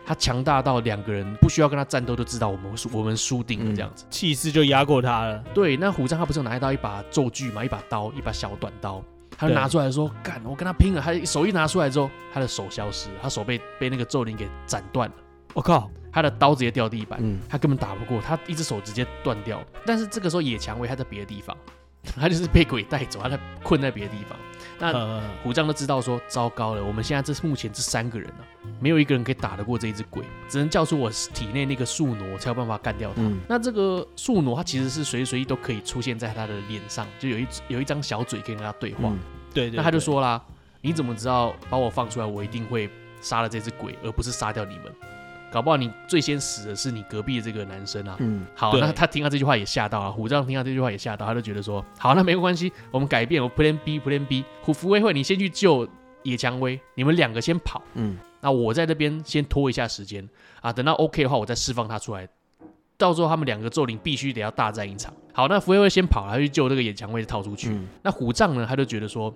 [0.08, 5.38] 他强大到两个人不需要跟他战斗，就知道我们输，我们输定了这样子，气势就压过他了。
[5.52, 7.62] 对，那虎杖他不是有拿到一把咒具嘛？
[7.62, 9.04] 一把刀，一把小短刀。
[9.36, 15.14] 他就拿出来说：“干，我跟他拼了！”他手一拿出来之后，他的手消失，他手被被那个咒灵给斩断了。
[15.52, 19.62] 我靠，他的刀直接掉地板，嗯，他根本打不过，他一只手直接断掉。
[19.84, 21.54] 但是这个时候野蔷薇他在别的地方，
[22.18, 24.38] 他就是被鬼带走，他在困在别的地方。
[24.78, 33.22] 那虎杖都知道说：“糟糕了，我们现在这是目前这三个人呢、啊，没有一个人可以打得过这一只鬼，只能叫出我体内那个树挪才有办法干掉他。
[33.22, 39.00] 嗯、那这个树挪，他其实是随时随地都可以出现在他的脸上，就有一有一张小嘴可以跟他对话。
[39.04, 39.18] 嗯”
[39.52, 40.40] 对，对，对，那他就说啦
[40.80, 42.88] ：“你怎么知道把我放出来，我一定会
[43.20, 44.84] 杀了这只鬼，而不是杀掉你们？
[45.50, 54.44] 搞不好你最先死的是你隔壁的这个男生啊。”嗯，好，那他听到这句话也吓到了，虎杖听到这句话也吓到，他就觉得说：“好，那没关系，我们改变，我 Plan B，Plan B。
[54.62, 55.88] 虎伏威会，你先去救
[56.22, 57.82] 野蔷薇，你们两个先跑。
[57.94, 60.28] 嗯，那我在这边先拖一下时间
[60.60, 62.28] 啊，等到 OK 的话，我再释放他出来。
[62.96, 65.12] 到时候他们两个咒灵必须得要大战一场。
[65.32, 67.70] 好，那福威会先跑，他去救这个野蔷薇，逃出去。
[67.70, 69.32] 嗯、那虎杖呢，他就觉得说。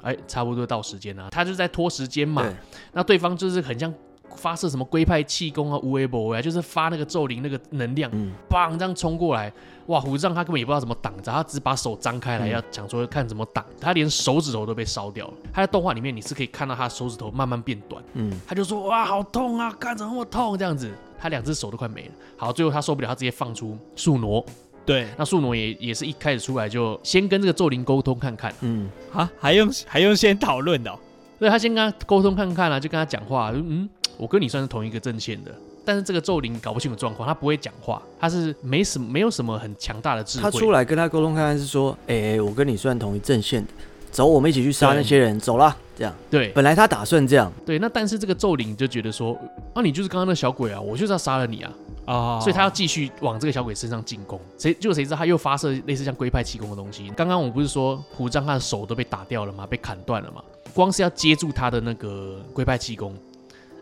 [0.00, 2.40] 哎，差不多到时间了，他就在拖时间嘛。
[2.40, 2.54] 对
[2.92, 3.92] 那对方就是很像
[4.36, 9.52] 发射什么龟派气功啊、无为不为啊，就是发那个咒灵那个能量，嗯，砰这样冲过来。
[9.86, 13.64] 哇，虎杖他根本也不知道怎么挡着，他只把手张开来，嗯、要想说看怎么挡。
[13.80, 15.34] 他连手指头都被烧掉了。
[15.52, 18.04] 他在动画里面你是可以看到他手指头慢慢变短。
[18.12, 20.58] 嗯，他就说哇，好痛啊，干怎么那么痛？
[20.58, 22.12] 这样子，他两只手都快没了。
[22.36, 24.44] 好，最后他受不了，他直接放出树挪。
[24.84, 30.98] 对，那树挪也也是一开始出来就先跟这个咒灵沟通看看，嗯，啊，还用还用先讨论的，
[31.38, 43.70] 对，他先跟他沟通看看啊，就跟他讲话，嗯，我跟你算是同一个阵线的，但是这个咒灵搞不清楚状况，他不会讲话，他是没什么没有什么很强大的智慧，他出来跟他沟通看看是说，哎、欸，我跟你算同一阵线的，
[44.10, 49.38] 走，我们一起去杀那些人，走了，这样，对，本来他打算这样，对，那但是这个咒灵就觉得说，
[49.74, 51.72] 啊，你就是刚刚那小鬼啊，我就是要杀了你啊。
[52.08, 54.40] 啊，所以他要继续往这个小鬼身上进攻。
[54.56, 57.12] 谁就谁知道他又发射类似像龟派气功的东西。
[57.14, 59.66] 刚刚我不是说虎杖他的手都被打掉了吗？
[59.66, 60.42] 被砍断了吗？
[60.74, 63.14] 光是要接住他的那个龟派气功。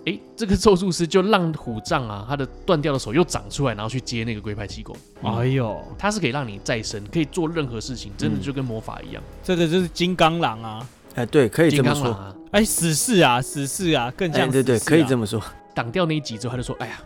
[0.07, 4.97] 哎，这个咒术师就让虎杖啊，他的断掉的手又长出来，然后去接那个龟派气功。
[5.21, 9.21] 哎呦，他是可以让你再生，可以做任何事情，真的就跟魔法一样。
[9.43, 10.89] 这个就是金刚狼啊！
[11.17, 12.33] 哎，对，可以这么说啊。
[12.53, 14.49] 哎，死侍啊，死侍啊，更像。
[14.49, 15.43] 对对，可以这么说。
[15.75, 17.01] 挡掉那一集之后，他就说：“哎呀，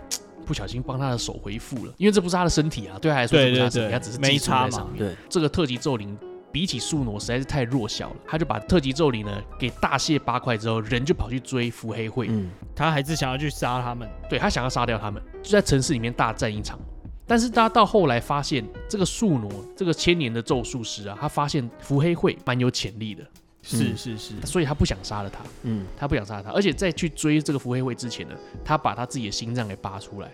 [0.45, 4.99] 不小心帮他的手恢复了，因为这不是他的身体啊，对他来说这不是他的身体，他只是没插在上面。
[4.99, 6.15] 对，这个特级咒灵。”
[6.53, 12.27] 比起宿儺实在是太弱小了，他就把特级咒灵呢给大卸八块之后，人就跑去追伏黑会。
[12.29, 16.79] 嗯，他还是想要去杀他们，对，他想要杀掉他们，就在城市里面大战一场。
[17.27, 23.25] 但是他到后来发现，这个宿儺这个千年的咒术师啊，他发现伏黑会蛮有潜力的，
[23.63, 28.35] 是是是，所以他不想杀了他，嗯，他不想杀了他，而且在去追这个伏黑会之前呢，
[28.65, 30.29] 他把他自己的心脏给拔出来。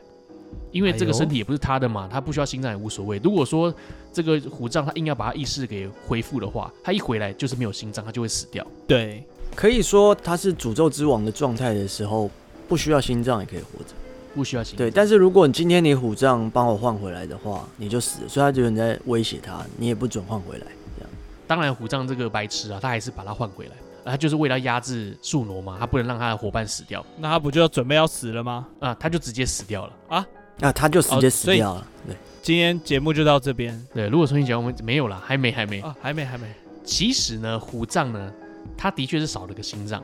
[0.73, 3.19] 因为这个身体也不是他的嘛，他不需要心脏也无所谓。
[3.25, 3.73] 如果说
[4.13, 8.67] 这个虎杖他硬要把他意识给恢复的话，他一回来就是没有心脏，他就会死掉。
[8.87, 12.31] 对，可以说他是诅咒之王的状态的时候，
[12.69, 13.95] 不需要心脏也可以活着，
[14.35, 14.79] 不需要心脏。
[14.79, 18.29] 对，但是如果你今天你虎杖帮我换回来的话，你就死了。
[18.29, 20.67] 所以他觉得你在威胁他，你也不准换回来。
[20.99, 21.11] 这样，
[21.47, 23.73] 当然虎杖这个白痴啊，他还是把他换回来。
[24.09, 27.05] 他就是为了压制树挪嘛，他不能让他的伙伴死掉。
[27.19, 28.69] 那他不就要准备要死了吗？
[28.79, 30.25] 啊，他就直接死掉了啊。
[30.59, 31.81] 那、啊、他就直接死掉了。
[31.81, 33.79] 哦、对，今天节目就到这边。
[33.95, 36.47] 对，如果重新讲，我们没有了，还没，还没啊，还没，还没。
[36.85, 38.33] 其实呢，虎杖呢，
[38.77, 40.03] 他的确是少了个心脏，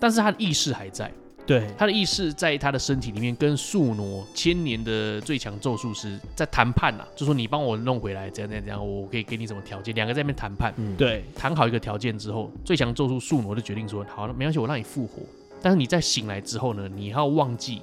[0.00, 1.10] 但是他的意识还在。
[1.44, 9.92] 对，他的意识在他的身体里面，跟宿儺千年的最强咒术师在谈判呐，就说你帮我弄回来，怎样怎样怎样，我可以给你什么条件？
[9.94, 10.72] 两个在那边谈判。
[10.76, 15.22] 嗯，对，谈好一个条件之后，最强咒术宿儺就决定说，好了，没关系，我让你复活，
[15.60, 17.82] 但是你在醒来之后呢，你要忘记。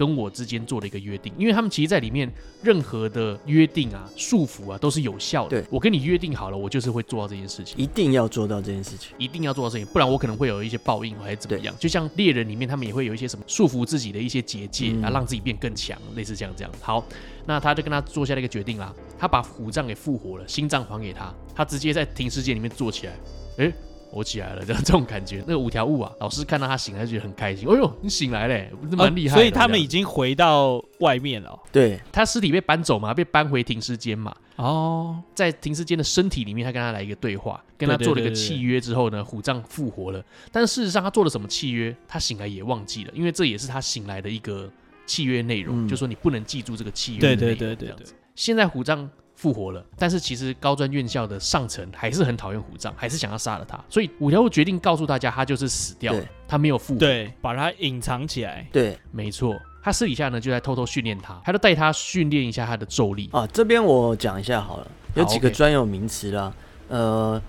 [0.00, 2.26] 跟我之间做了一个约定，因为他们其实在里面
[2.62, 5.60] 任何的约定啊、束缚啊都是有效的。
[5.60, 11.74] 对，我跟你约定好了，我就是会做到这件事情，一定要做到这件事情，一定要做到这件事情，不然我可能会有一些报应还是怎么样。
[11.78, 16.72] 就像猎人里面，他们也会有一些什么束缚自己的一些结界啊，让自己变更强，类似这样这样。
[16.80, 17.04] 好，
[17.44, 23.12] 那他就跟他做下了一个决定啦，他把虎杖给复活了，心脏还给他，他直接在停尸间里面坐起来，
[23.58, 23.70] 诶。
[24.12, 27.68] 我起来了，这 这种感觉，那个五条悟啊，老师看到他醒来就觉得很开心。
[27.68, 29.40] 哎呦，你醒来嘞，不是蛮厉害的。
[29.40, 31.58] 所以他们已经回到外面了。
[31.72, 34.34] 对，他尸体被搬走嘛，被搬回停尸间嘛。
[34.56, 40.22] 哦，在停尸间的身体里面，他跟他来一个对话，跟他做了一个契约之后呢，虎杖复活了。
[40.52, 44.70] 但是事实上，他做了什么契约，他醒来也忘记了，因为这也是他醒来的一个
[45.06, 47.20] 契约内容，就说你不能记住这个契约。
[47.20, 48.12] 对对对对，这样子。
[48.34, 49.08] 现在虎杖。
[49.40, 53.82] 复活了，但是其实高专院校的上层还是很讨厌虎杖，还是想要杀了他。
[53.88, 58.66] 所以五条悟决定告诉大家，他就是死掉了，他没有复活，对，把他隐藏起来。
[58.70, 63.46] 对，没错，他私底下呢就在偷偷训练他，他就带他训练一下他的咒力啊。
[63.46, 66.52] 这边我讲一下好了，有几个专有名词啦，
[66.88, 67.40] 呃，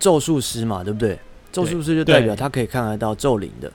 [0.00, 1.16] 咒术师嘛，对不对？
[1.52, 3.72] 咒术师就代表他可以看得到咒灵的，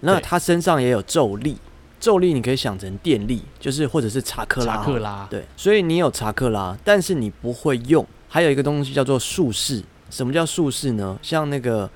[0.00, 1.56] 那他身上也有咒力。
[2.00, 4.76] 咒力你可以想成电力，就是或者是查克拉。
[4.78, 8.04] 查克拉，对，所以你有查克拉，但是你不会用。
[8.26, 9.82] 还有一个东西叫做术士。
[10.08, 11.16] 什么叫术士呢？
[11.22, 11.88] 像那个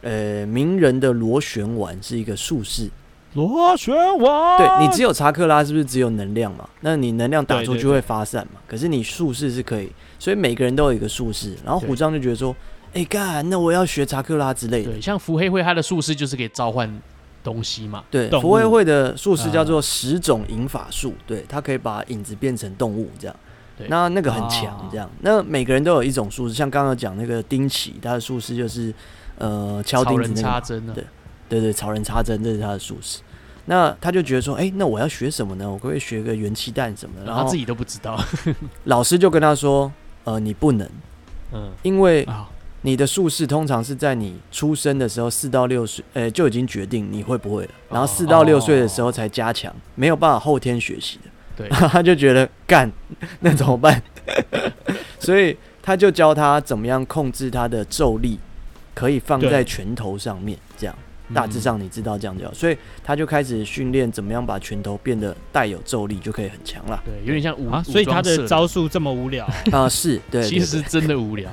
[0.00, 2.88] 呃名人的螺旋丸是一个术士。
[3.34, 4.58] 螺旋丸。
[4.58, 6.68] 对，你只有查克拉，是不是只有能量嘛？
[6.80, 8.60] 那你能量打出去会发散嘛？
[8.66, 11.54] 可是你术士是可以，所以每个人都有一个术士。
[11.64, 12.56] 然后虎杖就觉得说，
[12.94, 14.92] 哎干，那我要学查克拉之类的。
[14.92, 16.90] 对，像伏黑会他的术士就是可以召唤。
[17.42, 23.36] 东西嘛，对，伏黑会的术士叫做十种引法术，对，他可以把影子变成动物，这样，
[23.88, 28.92] 那那个很强，这样，那每个人都有一种术士，像刚刚讲那个丁奇，他的术士就是
[29.38, 31.04] 呃敲钉子那个，插针，对，
[31.48, 33.20] 对对，草人插针，这是他的术士。
[33.66, 35.70] 那他就觉得说，哎，那我要学什么呢？
[35.70, 37.20] 我可不可以学个元气弹什么？
[37.20, 37.26] 的？
[37.26, 38.22] 然后他自己都不知道，
[38.84, 39.90] 老师就跟他说，
[40.24, 40.88] 呃，你不能，
[41.52, 42.26] 嗯，因为。
[42.82, 51.30] 你的术士通常是在你出生的时候四到六岁，呃，就已经决定你会不会了，然后四到六岁的时候才加强，没有办法后天学习的。
[51.56, 52.90] 对， 他就觉得干，
[53.40, 54.02] 那怎么办？
[55.20, 58.38] 所以他就教他怎么样控制他的咒力，
[58.94, 60.96] 可以放在拳头上面，这样
[61.34, 62.54] 大致上你知道这样就好。
[62.54, 66.98] 所以他就开始训练怎么样把拳头变得带有咒力，就可以很强了。
[67.04, 69.86] 对，有点像武啊，所以他的招数这么无聊啊？
[69.86, 71.52] 是对，其实真的无聊。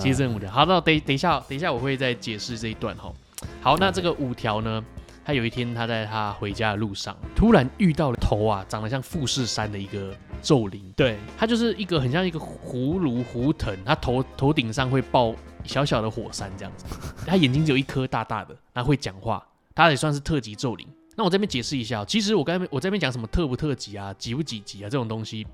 [0.00, 0.50] 其实这五条。
[0.50, 3.12] 好，那等等一下，等一下我会再解释这一段哈。
[3.60, 4.84] 好，那这个五条呢，
[5.24, 10.12] 他有一天他在他回家的路上，突然遇到了头啊长得像富士山的一个
[10.42, 10.82] 咒灵。
[10.96, 16.84] 对，他就是一个很像一个葫芦胡藤，他头头顶上会爆小小的火山这样子。
[17.26, 20.86] 他眼睛只有一颗大大的，他会讲话，他也算是特级咒灵。
[21.14, 25.46] 那我这边解释一下，其实我刚才我这边讲什么特不特级啊，几不几级啊这种东西，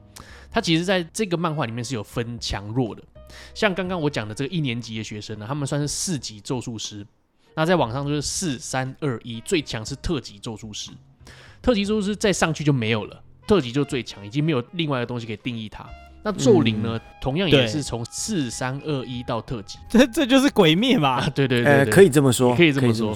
[0.50, 3.02] 它其实在这个漫画里面是有分强弱的。
[3.54, 7.06] 像刚刚我讲的这个一年级的学生呢，他们算是四级咒术师，
[7.54, 10.90] 那在网上就是四三二一，最强是特级咒术师，
[11.62, 15.86] 特级咒术师再上去就没有了，特级就最强，已经没有另外的东西可以定义它。
[16.26, 21.16] 那咒灵呢，嗯、同样也是从四三二一到特级，这 这就是鬼灭嘛？
[21.16, 23.14] 啊、对，对，对对对，可以这么说，可以这么说。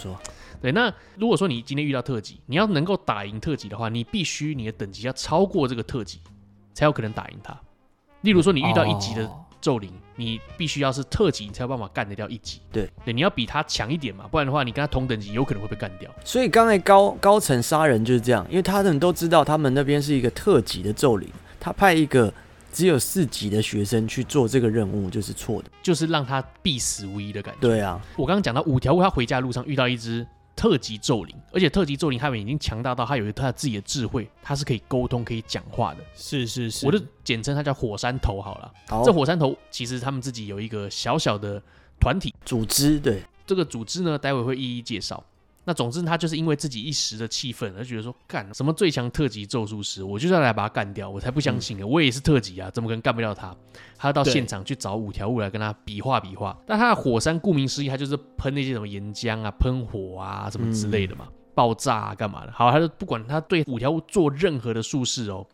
[0.61, 6.21] 对，那如果说你今天遇到特级，你要能够打赢特级的话，你必须你的等级要超过这个特级，
[6.75, 7.59] 才有可能打赢他。
[8.23, 12.61] 例如说，你遇到一级的咒灵，哦、你必须要是特级，你才有办法干得掉一级。
[12.73, 16.11] 对，对，你要比他强一点嘛，不然的话，你跟他同等级，有可能会被干掉。
[16.25, 22.33] 所以刚才高高层杀人就是这样，因为他们都知道他们那边是一个特级的咒灵，他派一个
[22.73, 27.61] 只有四级的学生去做这个任务，就是错的，就是让他必死无疑的感觉。
[27.61, 30.27] 对啊，我刚刚讲到五条悟，他回家的路上遇到一只。
[30.59, 36.05] 特级咒灵，而且特级咒灵他们已经强大到他有一他自己的智慧，他是可以沟通、可以讲话的。
[36.17, 38.75] 是是是，我就简称他叫火山头好了。
[38.89, 41.63] 好，这火山头其实他们自己有一个小小的
[42.01, 45.25] 团体组织，对这个组织呢，待会会一一介绍。
[45.69, 51.85] 那总之，他就是因为自己一时的气愤，而觉得说干什么最强特级咒术师，我就是要来把他干掉，我才不相信呢！
[51.85, 53.55] 嗯、我也是特级啊，怎么可能干不掉他？
[53.99, 56.59] 他要到现场去找五条悟来跟他比划比划。
[56.67, 62.53] 但他的火山顾名思义，他就是喷那些什么岩浆啊、喷火啊什么之类的嘛，嗯、爆炸啊干嘛的？
[62.53, 65.47] 好，他就不管他对五条悟做任何的术式哦，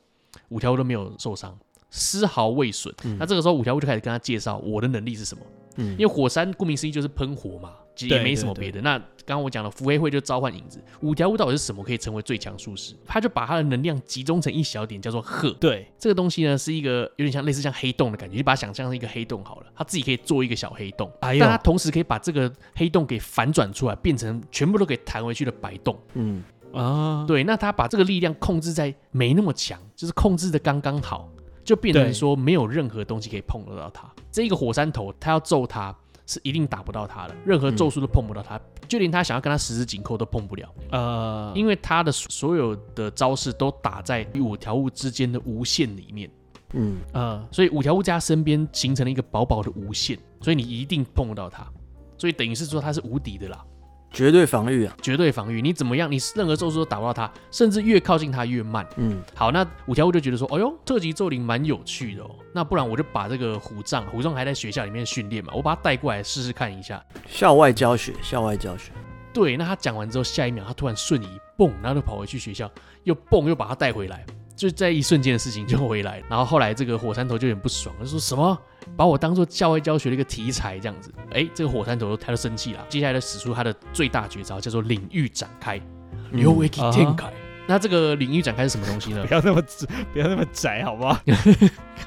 [0.50, 1.59] 五条悟都没有受伤，
[1.90, 2.94] 丝毫未损。
[3.03, 5.44] 嗯、那这个时候五条悟就开始跟他介绍我的能力是什么。
[5.79, 8.80] 嗯，因为火山顾名思义就是喷火嘛，其实也没什么别的。
[8.80, 12.94] 那刚刚我讲了，伏黑会就召唤影子，五条悟到底是什么可以成为最强术士？
[13.07, 15.50] 他就把他的能量集中成一小点，叫做鹤。
[15.52, 19.66] 对，这个东西呢是一个有点像类似像黑洞的感觉，就把它想象成一个黑洞好了。
[19.74, 25.98] 他自己可以做一个小黑洞，哎、呦但他同时可以把这个黑洞给反转出来，变成全部都给弹回去的白洞。
[26.14, 31.30] 嗯啊，对，那他把这个力量控制在没那么强，就是控制的刚刚好。
[31.64, 34.07] 就变成说没有任何东西可以碰得到他。
[34.30, 40.68] 这一个火山头，他要揍他是一定打不到他的，任何咒术都碰不到他，嗯、就连他想要跟他十指紧扣都碰不了。
[40.90, 46.30] 呃，因为他的所有的招式都打在与五条悟之间的无限里面。
[46.72, 51.64] 嗯呃，所以五条悟在他身边形成了一个薄薄的无限，所以你一定碰不到他，
[52.18, 53.64] 所以等于是说他是无敌的啦。
[54.14, 54.96] 绝对防御啊！
[55.03, 56.11] 绝对防御，你怎么样？
[56.11, 58.87] 你任何咒术都打不到他，甚至越靠近他越慢。
[58.96, 62.31] 嗯，好，那五条悟就觉得说，哎呦，特级咒灵蛮有趣的哦。
[62.53, 67.05] 那不然我就把这个虎杖，虎杖还在学校里面训练嘛，我把他带过来试试看一下。
[67.27, 68.92] 校外教学，校外教学。
[69.33, 72.70] 对，那他讲完之后，下一秒他突然瞬移，蹦，然后就跑回去学校，
[73.03, 74.24] 又蹦，又把他带回来。
[74.56, 78.56] 就在一瞬间的事情就回来，然后后来这个火山头就有点不爽，就说什么
[78.96, 85.80] 把我当做校外教学的一个题材这样子，哎，这个火山头他就生气了，接下来就使出他的最大绝招，叫做领域展开，
[86.32, 87.32] 领域天开。
[87.66, 89.24] 那这个领域展开是什么东西呢？
[89.26, 89.62] 不要那么
[90.12, 91.18] 不要那么窄，好不好？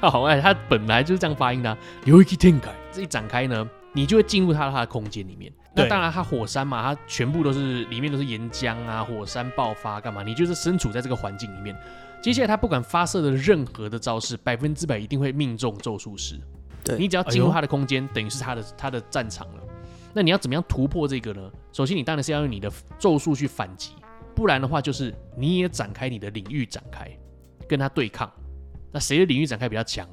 [0.00, 5.52] 好哎，他本来就是这样发音的，领域天开，这一展开呢，你就会进入他的他的空间里面。
[5.74, 10.22] 那当然，它火山嘛，它全部都是里面都是岩浆啊，火山爆发干嘛？
[10.22, 11.76] 你就是身处在这个环境里面。
[12.22, 16.38] 接下来他不管发射的任何的招式，百分之百一定会命中咒术师。
[16.84, 19.62] 对，你只要进入他的空间，哎、等于是他的他的战场了。
[20.12, 21.50] 那你要怎么样突破这个呢？
[21.72, 23.92] 首先，你当然是要用你的咒术去反击，
[24.34, 27.08] 不然的话就是你也展开你的领域展开，
[27.68, 28.30] 跟他对抗。
[28.90, 30.08] 那谁的领域展开比较强，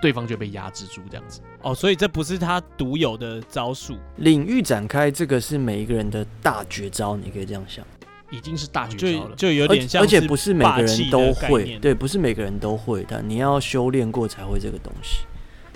[0.00, 1.40] 对方就被压制住这样子。
[1.62, 3.96] 哦，所以这不是他独有的招数。
[4.16, 7.84] 领域展开这个是每一个人的大绝招，你可以这样想。
[8.32, 15.24] 已经是大绝招了，就，就有点像，而且不是每个人都会，对，不是每个人都会，的你要修炼过才会这个东西。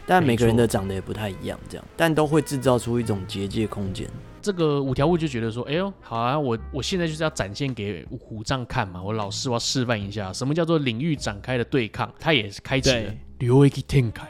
[0.09, 4.09] 但每个人的长得也不太一样，这样，但都会制造出一种结界空间。
[4.41, 12.09] 这个五条悟就觉得说，哎呦，好啊，我我现在就是要展现给虎杖看嘛，我老师我要示范一下什么叫做领域展开的对抗。
[12.21, 14.25] 他也是开启了领域天开，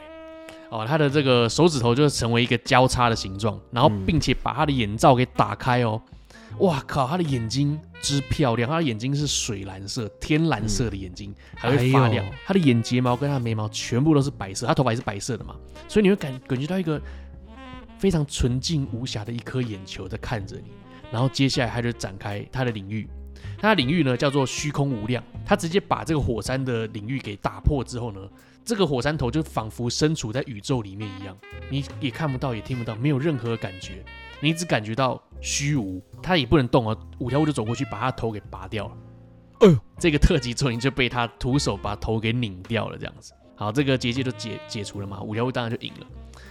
[0.71, 6.01] 哦，他的这个手指头就成为一个交叉的形状，然后并且把他的眼罩给打开哦。
[6.59, 7.07] 哇靠！
[7.07, 12.25] 他的眼睛之漂亮，他的眼睛是水蓝色、天蓝色的眼睛，嗯、还会发亮。
[12.25, 15.55] 哎、他的眼睫毛跟他的眉毛全部都是白色，他头发也是白色的嘛，
[15.87, 17.01] 所以你会感感觉到一个
[17.97, 20.71] 非常纯净无瑕的一颗眼球在看着你。
[21.11, 23.07] 然后接下来他就展开他的领域，
[23.57, 28.21] 他的领域呢叫做虚空无量，他直接把这个火山的领域给打破之后呢，
[28.63, 31.35] 这个火山头就仿佛身处在宇宙里面一样，
[31.69, 34.03] 你也看不到，也听不到，没有任何感觉。
[34.39, 36.95] 你只感觉到虚无，他也不能动啊。
[37.17, 38.97] 五条悟就走过去，把他头给拔掉了。
[39.61, 43.33] 哎呦，这个特级咒灵就被他徒手把头给拧掉了，这样子。
[43.55, 45.19] 好，这个结界就解解除了嘛。
[45.23, 46.05] 五条悟当然就赢了。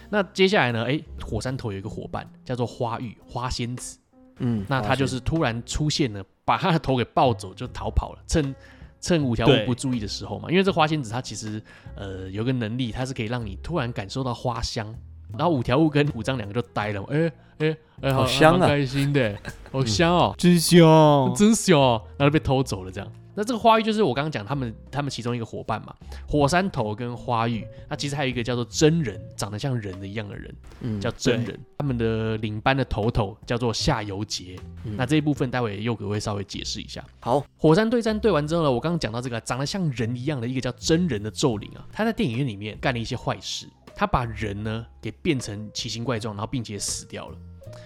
[0.09, 0.83] 那接下来呢？
[0.83, 3.97] 哎，火山头有一个伙伴叫做花玉花仙子。
[4.39, 8.19] 嗯，那他就是突然出现了，把他的头给抱走，就逃跑了。
[8.25, 8.55] 趁
[9.01, 11.61] 趁五条悟不注意的时候嘛，因为这花仙子她其实
[11.93, 14.95] 呃有个能力，它是可以让你突然感受到花香。
[15.37, 19.37] 然后五条悟跟虎杖两个就呆了，哎哎哎，好香啊，开心的，
[19.73, 21.77] 好香哦，真香，真香，
[22.17, 23.11] 然后被偷走了这样。
[23.37, 25.95] 那这个花玉就是我刚刚讲他们他们其中一个伙伴嘛，
[26.27, 31.59] 火山头跟花玉，那其实还有一个叫做真人，长得像人的一样的人，嗯，叫真人。
[31.77, 34.57] 他们的领班的头头叫做夏油杰。
[34.85, 37.05] 嗯、那这一部分待会佑哥会稍微解释一下。
[37.19, 47.37] 好，火山对战对完之后呢，我刚刚讲到这个长得像人一样的一个叫真人的咒灵啊，他在电影院里面干了一些坏事，他把人呢给变成奇形怪状，然后并且死掉了。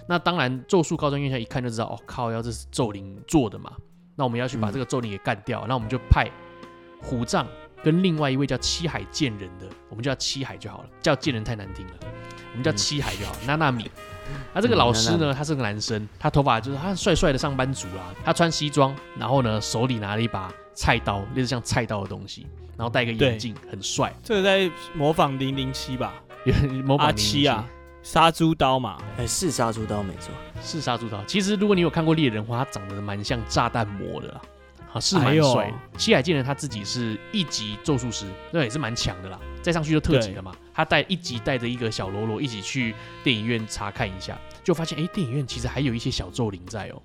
[0.07, 3.73] 那当然咒术高专院校一看就知道，哦靠，要这是咒灵做的嘛。
[4.21, 6.29] 那我们要去把这个咒灵给干掉，那、嗯、我们就派
[7.01, 7.47] 虎杖
[7.83, 11.93] 跟另外一位叫七海剑人的，我们叫七海就好了，叫剑人太难听了，
[12.51, 13.35] 我们叫七海就好。
[13.47, 13.89] 娜娜米，
[14.53, 22.45] 那这个老师呢，他是个男生，他头发就是他帅帅的上班族啦，他穿西装，然后呢手里拿了一把菜刀，类似像菜刀的东西，
[22.77, 24.13] 然后戴个眼镜，很帅。
[24.21, 26.13] 这个在模仿零零七吧？
[26.85, 27.67] 模仿阿七啊。
[28.03, 30.31] 杀猪刀嘛，哎、欸，是杀猪刀没错，
[30.61, 31.23] 是杀猪刀。
[31.25, 34.41] 其实如果你有看过猎人的话，它长得蛮像炸弹魔的啦，
[34.93, 35.71] 啊，是蛮帅。
[35.97, 39.39] 七海剑人他自己是一级咒术师，那也是蛮强的啦。
[39.61, 40.51] 再上去就特级了嘛。
[40.51, 47.03] 对他带一级带着一个小喽啰一起去电影院查看一下，就发现哎、欸，电影院其实还有一些小咒灵在哦、喔。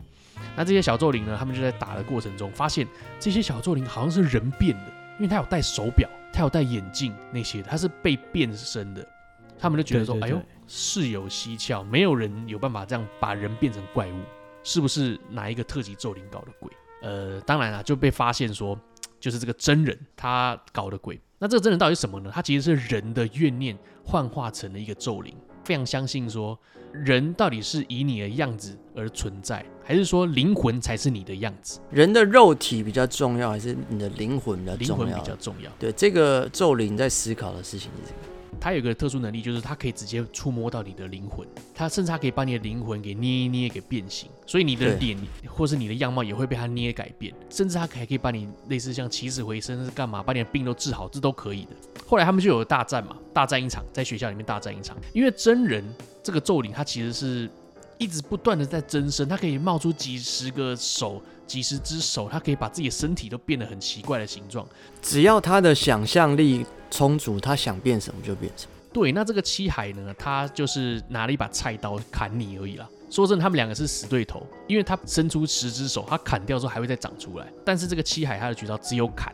[0.56, 2.86] 那这些小咒灵呢，他们就在打的过程中发现
[3.20, 4.86] 这些小咒灵好像是人变的，
[5.18, 9.06] 因为他有戴手表，他有戴眼镜那些的，他是被变身的。
[9.58, 10.40] 他们就觉得说，哎呦。
[10.66, 14.20] 事有蹊跷，没有人有办法这样把人变成怪物，
[14.62, 16.70] 是不是哪一个特级咒灵搞的鬼？
[17.02, 18.78] 呃，当然啊，就被发现说，
[19.20, 21.20] 就是这个真人他搞的鬼。
[21.38, 22.30] 那这个真人到底是什么呢？
[22.32, 25.34] 他其实是人的怨念幻化成了一个咒灵。
[25.64, 26.58] 非常相信说，
[26.92, 31.80] 人到底是以你的样子而存在，还是说灵魂才是你的样子？
[31.90, 35.04] 人的肉体比较重要，还是你的灵魂比较重要？
[35.04, 35.70] 灵魂比较重要。
[35.78, 38.35] 对，这个咒灵在思考的事情是这个。
[38.60, 51.70] 他有个特殊能力，就是他可以直接触摸到你的灵魂，他甚至他可以把你的灵魂给捏一捏，给变形，所以你的脸或是你的样貌也会被他捏改变，甚至他还可以把你类似像起死回生是干嘛，把你的病都治好，这都可以的。
[52.06, 55.84] 后来他们就有了大战嘛，大战一场，在学校里面大战一场，因为真人
[56.22, 57.50] 这个咒灵，他其实是
[57.98, 61.22] 一直不断的在增生，它可以冒出几十个手。
[61.46, 64.66] 几十只手，他可以把自己的身体都变得很奇怪的形状。
[65.00, 68.70] 只要他的想象力充足，他想变什么就变什么。
[68.92, 72.88] 对，那这个七海呢，他就是拿了一把菜刀砍你而已啦。
[73.10, 77.46] 说真的，他们两个是死对头，因为他伸出十只手，他砍掉之后还会再长出来。
[77.64, 79.32] 但是这个七海他的绝招只有砍，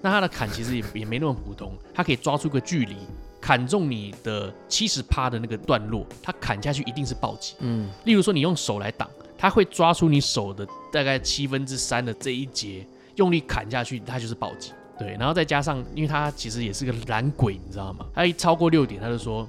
[0.00, 2.96] 那他的砍其实也也没那么普通，他可以抓出个距离，
[3.40, 7.54] 砍中你的七十趴的那个段落，他砍下去一定是暴击。
[7.60, 9.08] 嗯，例如说你用手来挡。
[9.36, 14.72] 他会抓出你手的大概七分之三的这一节，用力砍下去，他就是暴击。
[14.98, 18.06] 对，然后再加上，因为他其实也是个懒鬼，你知道吗？
[18.14, 19.48] 他一超过六点，他就说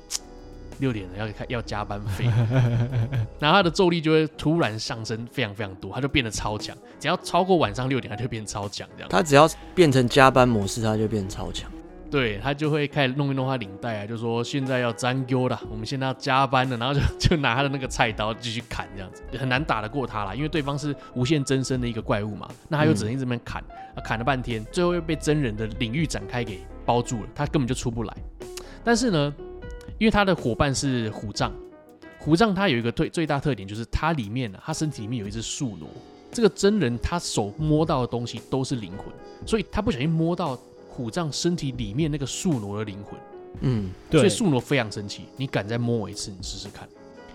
[0.79, 2.25] 六点了要开要加班费，
[3.39, 6.75] 然后他的咒力就会突然上升非常非常多，他就变得超强。
[6.99, 9.09] 只要超过晚上六点，他就变超强这样。
[9.09, 11.71] 他只要变成加班模式，他就变超强。
[12.15, 23.61] 对，他就会开始弄一弄他领带啊，就说现在要粘钩了，我们现在要加班了，然后就就拿他的那个菜刀继续砍，这样子很难打得过他啦，因为对方是无限增生的一个怪物嘛，那他又只能一直边砍，
[23.95, 28.17] 啊，砍了半天，最后又被真人的领域展开给包住了，他根本就出不来。
[28.81, 29.35] 但是呢，
[29.97, 31.51] 因为他的伙伴是虎杖，
[32.17, 35.89] 虎杖他有一个最最大特点就是他里面呢，他身体里面有一只树挪，
[36.31, 39.07] 这个真人他手摸到的东西都是灵魂，
[39.45, 40.57] 所以他不小心摸到。
[40.95, 43.19] 虎杖身体里面那个树挪的灵魂，
[43.59, 45.25] 嗯，对，所以树挪非常生气。
[45.35, 46.87] 你敢再摸我一次，你试试看。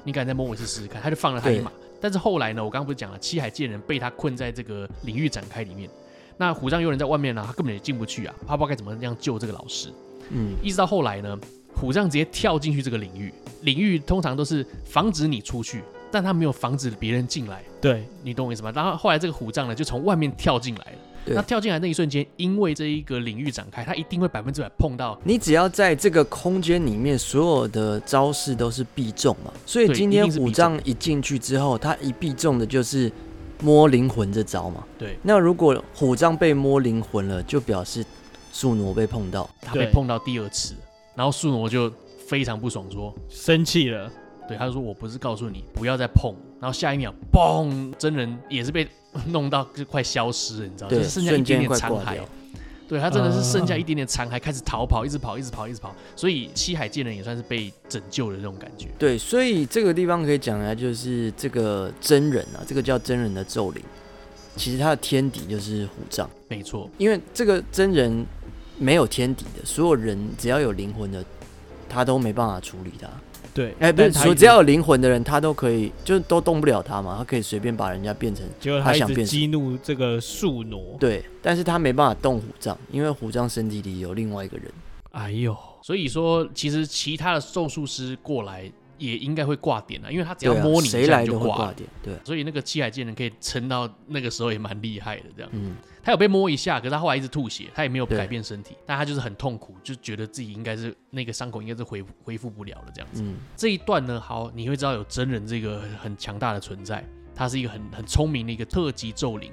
[0.03, 1.71] 你敢再摸我一次试试看，他就放了他一马。
[2.01, 5.91] 但是后来呢，我刚刚不是讲了，七海剑人被他困在这个领域展开里面。
[6.39, 9.93] 那虎杖悠人在外面呢，他根本也进不去啊，他不知道该怎么样救这个老师。
[10.31, 11.39] 嗯，一直到后来呢，
[11.75, 13.31] 虎杖直接跳进去这个领域。
[13.61, 17.63] 领域通常都是防止你出去，但他没有防止别人进来。
[17.79, 18.73] 对，你懂我意思吗？
[18.75, 20.99] 然后后来这个虎杖呢，就从外面跳进来了。
[21.25, 25.37] 对那跳进来那一瞬间，因为这一个领域展开，他一定会百分之百碰到你。
[25.37, 29.53] 只要在这个空间里面，所有的招式都是必中嘛。
[29.67, 33.11] 所以今天虎杖一进去之后，他一必中的就是
[33.61, 34.85] 摸灵魂这招嘛。
[34.99, 35.19] 对。
[35.23, 38.05] 那如果虎杖被摸灵魂了，就表示
[38.53, 40.75] 树挪被碰到，他被碰到第二次，
[41.15, 41.93] 然后树挪就
[42.27, 44.11] 非常不爽，说生气了。
[44.49, 48.85] 对，他就说：“我不是告诉你不要再碰。”然后下一秒，嘣，真人也是被
[49.29, 52.19] 弄到就快消失了，你知道就是剩下一点点残骸。
[52.89, 55.95] 对，他真的是剩下一点点残骸，开始逃跑，一直跑，一直跑，一直跑。
[56.17, 58.89] 所以七海剑人也算是被拯救的这种感觉。
[58.99, 63.81] 对，所以这个地方可以讲一下，就是这个真人啊，这个叫真人的咒灵，
[64.57, 68.27] 其实他的天敌就是虎杖，没错，因为这个真人
[68.77, 71.25] 没有天敌的，所有人只要有灵魂的，
[71.89, 73.09] 他都没办法处理他。
[73.61, 78.47] 对，哎、欸，不是说只要有灵魂的人，他都可以，就都动不了他嘛，他可以随便把人家变成
[78.83, 80.97] 他想变成，激怒这个树挪。
[80.99, 84.67] 对，但是他没办法动虎杖，因为虎杖身体里有另外一个人。
[85.11, 91.89] 哎呦，所以说其实其他的咒术师过来也应该会挂点啊，因为他只要摸你一下就挂点。
[92.03, 95.51] 对，所以那个七海剑人可以撑到那个时候也蛮厉害的，这样。
[95.53, 95.75] 嗯。
[96.03, 103.23] 他有被摸一下，可是他后来一直吐血，他也没有改变身体，但他就是很痛苦，就觉得自己应该是那个伤口应该是恢恢复不了了这样子。
[103.23, 109.53] 嗯，这一段呢，好，你会知道有真人这个很强大的存在，他是一个很很聪明的一个特级咒灵。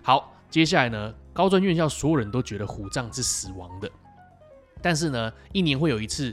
[0.00, 3.90] 好，接下来呢，高专院校所有人都觉得虎杖是死亡的，
[4.80, 6.32] 但是呢，一年会有一次，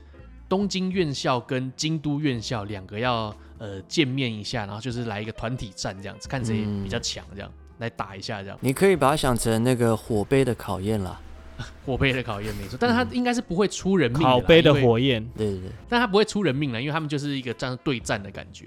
[0.50, 7.50] 东京院校跟京都院校两个要呃见面一下，然后就是来一个团体战这样子，看谁比较强这样。
[7.50, 11.22] 嗯来打一下，这样你可以把它想成那个火杯的考验啦，
[11.86, 18.66] 火杯的考验没错，但是他应该是不会出人命的，考杯的火焰，对对对，但他不会出人命了，因为他们就是一个这样对战的感觉，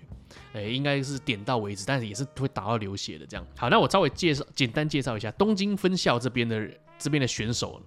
[0.53, 3.45] 哎，应该是点到为止，但是也是会打到流血的这样。
[3.57, 7.83] 好，那我稍微介绍，简单介绍一下东京分校这边的这边的选手，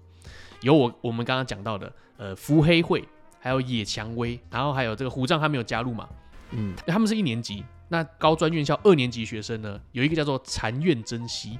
[0.60, 3.02] 有我我们刚刚讲到的，呃，伏黑惠，
[3.44, 6.08] 还有野蔷薇，然后还有这个虎杖他没有加入嘛，
[6.52, 7.62] 嗯，他们是一年级。
[7.88, 11.58] 那高专院校二年级学生呢，有一个叫做禅院真希，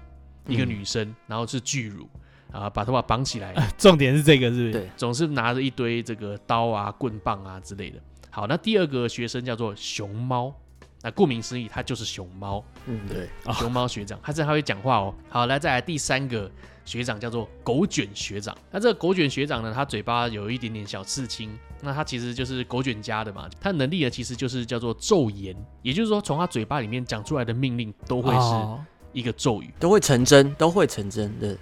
[0.48, 2.08] 一个女生，嗯、然后是巨乳
[2.50, 3.68] 啊，把头发绑起来、呃。
[3.76, 4.72] 重点是这个，是不是？
[4.72, 8.00] 对，总是拿着一堆这个刀啊、棍棒啊之类的。
[8.30, 10.54] 好，那第二个学生叫做熊猫，
[11.02, 12.64] 那顾名思义，他就是熊猫。
[12.86, 15.14] 嗯，对，熊猫学长，他这还会讲话哦。
[15.28, 16.50] 好，来再来第三个。
[16.86, 28.78] 学长叫做狗卷学长，那这个狗卷学长呢，他嘴巴有一点点小刺青，那他其实就是狗卷家的嘛，他能力呢其实就是叫做咒言，也就是说从他嘴巴里面讲出来的命令都会是
[29.12, 31.56] 一个咒语，都会成真，都会成真的，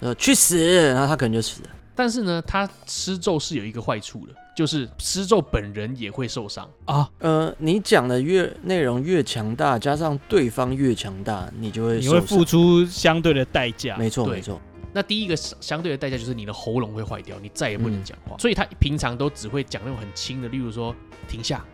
[0.00, 1.70] 呃，去死，然后他可能就死了。
[1.94, 7.08] 但是呢，他施咒是有一个坏处的，就是施咒本人也会受伤啊。
[7.18, 13.96] 呃，你讲的越内容越强大，加上对方越强大，你就会你会付出相对的代价。
[13.98, 14.58] 没错，没错。
[14.92, 18.36] 那第一个相对的代价就是你的喉咙会坏掉，你再也不能讲话。
[18.36, 20.94] 嗯、所以他平常都只会讲那种很轻的，例如说
[21.28, 21.64] 停下、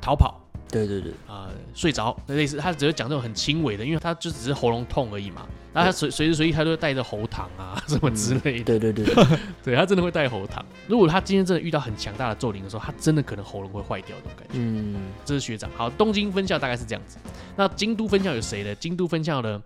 [0.00, 0.38] 逃跑。
[0.70, 5.46] 对对对，啊、呃，睡着，类似他只会讲这种很轻微的，因为他就只是喉咙痛而已嘛。
[5.70, 8.78] 然后他随随时随地他都会带着喉糖啊 什么之类的。
[8.78, 9.14] 对对对，
[9.62, 10.64] 对 他真的会带喉糖。
[10.88, 14.54] 如果他今天真的遇到很强大的咒灵的时候，他真的可能喉咙会坏掉这种感觉。
[14.54, 15.70] 嗯，这是学长。
[15.76, 17.18] 好，东京分校大概是这样子。
[17.54, 18.74] 那京都分校有谁呢？
[18.76, 19.62] 京都分校呢？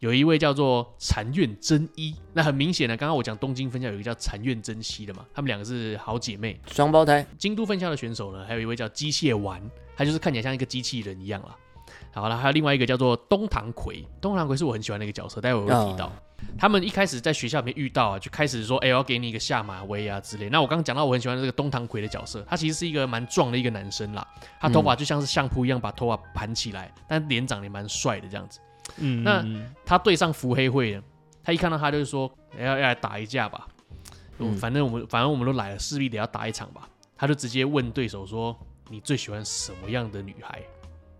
[0.00, 7.24] 有一位叫做禅院真一，那很明显的，刚刚我讲东京分校有一个叫禅院真希的嘛，他们两个是好姐妹，双胞胎。
[7.36, 9.60] 京都分校的选手呢，还有一位叫机械丸，
[9.94, 11.54] 他就是看起来像一个机器人一样啦。
[12.12, 16.06] 好了，还有另外一个叫做东堂葵，东堂葵是我很喜欢的一个角色，待会我会提到。
[16.06, 16.14] Oh.
[16.58, 20.48] 他们一开始在学校里面遇到啊，就开始说，哎、欸，我要给你一个下马威啊之类。
[20.48, 24.26] 那我刚刚讲到我很喜欢这个东堂葵的角色，他其实是一个蛮壮的一个男生啦，
[24.58, 28.60] 他头发就像是相扑一样把头发盘起来，嗯、但脸长得也蛮帅的这样子。
[28.98, 29.44] 嗯，那
[29.84, 31.00] 他对上伏黑惠，
[31.42, 33.66] 他一看到他就是说要要来打一架吧，
[34.38, 36.88] 嗯，反正我们反正我们都来了，势必得要打一场吧。
[37.16, 40.62] 他就直接问对手说：“你最喜欢什么样的女孩？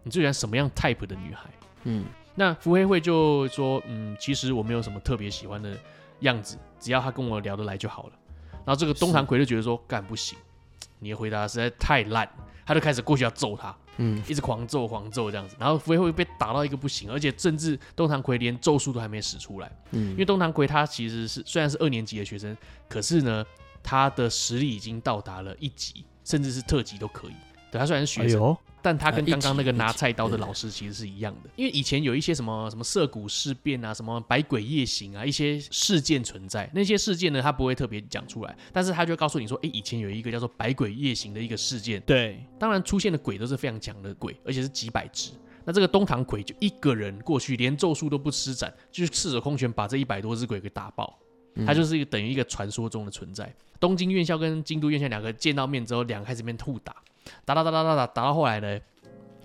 [0.02, 1.50] 你最喜欢什么样 type 的女孩？”
[1.84, 5.76] 嗯，那伏黑会就说：“嗯，其实我没有什么特别喜欢的
[6.20, 8.12] 样子，只要他跟我聊得来就好了。”
[8.64, 10.38] 然后这个东堂葵就觉得说：“干不行，
[10.98, 12.26] 你的回答实在太烂。”
[12.64, 13.76] 他就开始过去要揍他。
[13.98, 19.70] 嗯，一直狂揍狂揍这样子，然后伏黑会被打到一个不行，而且甚至东堂葵连咒术都还没使出来。
[19.90, 22.56] 嗯，因为东堂葵他其实是虽然是二年级的学生，
[22.88, 23.44] 可是呢，
[23.82, 27.34] 他的实力已经到达了一级，甚至是特级都可以。
[27.70, 28.52] 对，他虽然是学生。
[28.52, 42.00] 哎但他跟刚刚那个拿菜刀的老师其实是一样的，因为以前有一些什么什么涉谷事变啊，什么百鬼夜行啊，一些事件存在，那些事件呢，他不会特别讲出来，但是他就会告诉你说，哎，以前有一个叫做百鬼夜行的一个事件。
[42.06, 45.32] 对，当然出现的鬼都是非常强的鬼，而且是几百只。
[45.66, 51.18] 那这个东堂鬼就一个人过去，连咒术都不施展，就是赤手空拳把这一百多只鬼给打爆。
[51.66, 53.54] 他就是一个等于一个传说中的存在。
[53.78, 56.96] 东京院校跟京都院校两个见到面之后，两个开始变互打。
[57.44, 58.80] 打打打打打打打到后来呢，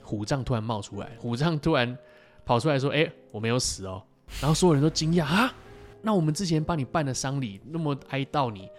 [0.03, 1.97] 虎杖突然冒出来，虎杖突然
[2.45, 4.01] 跑出来说：“哎、我没有死哦。”
[4.41, 5.53] 然后所有人都惊讶啊，
[6.01, 8.69] 那我们之前帮你办的丧礼那么哀悼你。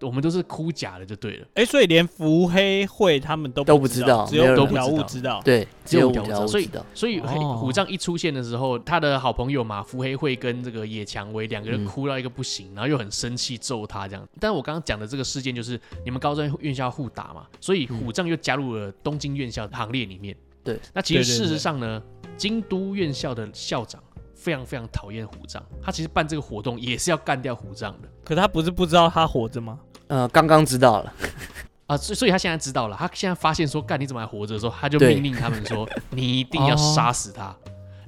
[0.00, 6.46] 我们都是哭假的就对了，哎、欸，所以连伏黑会他们都都不知道，只有五条悟知道，知道，对，只有五条悟知道。
[6.46, 14.28] 所以，所以虎杖一出现的时候，他的好朋友嘛，伏黑会跟这个野蔷薇两个人哭到一个不行，嗯、然后又很生气揍他这样。
[14.38, 20.36] 但是我刚刚讲的这个事件就是你们高专院校互打嘛，所以虎杖又加入了东京院校的行列里面。
[20.62, 22.02] 对，那其实事实上呢，
[22.36, 24.02] 京都院校的校长
[24.34, 28.08] 非常非常讨厌虎杖，他其实办这个活动也是要干掉虎杖的。
[28.24, 29.78] 可他不是不知道他活着吗？
[30.08, 31.12] 呃，刚刚知道了
[31.86, 37.44] 啊，所以所以他现在知道了，他现在发现说干你怎么还活着的时候，他就命令他们说 你一定要杀死他。
[37.44, 37.56] 哦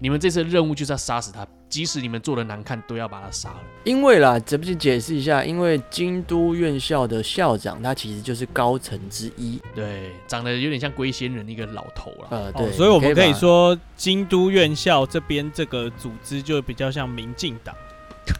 [0.00, 3.56] 你们这次任务就是要杀死他，即使你们做的难看，都要把他杀了。
[3.82, 12.28] 因为啦，这边解释一下，因为京都院校的校长他其实就是高层之一，对，长得有点像龟仙人一个老头了。
[12.30, 17.74] 呃，对、哦，所以我们可以说京都院校这边这个组织就比较像民进党。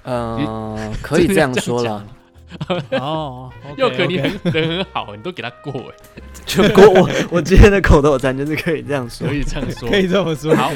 [0.04, 2.06] 呃， 可以这样说了。
[2.98, 5.72] 哦，又可你很 人很好，你都给他过。
[5.72, 10.54] 哎，就过 我我今天的口头禅就是可以这样说，可以这样说，可以这么说。
[10.54, 10.72] 好。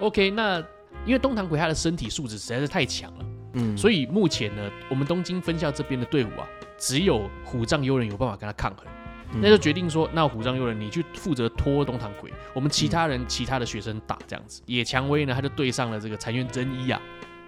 [0.00, 0.58] OK，那
[1.04, 6.46] 因为东堂葵他的身体素质实在是太强了，嗯，所以目前呢，我们东京分校这边的队伍啊，
[6.78, 8.86] 只有虎杖悠人有办法跟他抗衡，
[9.32, 14.62] 嗯、那就决定说，那虎杖悠人你去负责拖东堂鬼，我们其他人、嗯、其他的学生打这样子。
[14.66, 17.00] 野蔷薇呢，他就对上了这个残垣真一啊，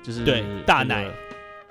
[0.03, 1.07] 就是对大奶，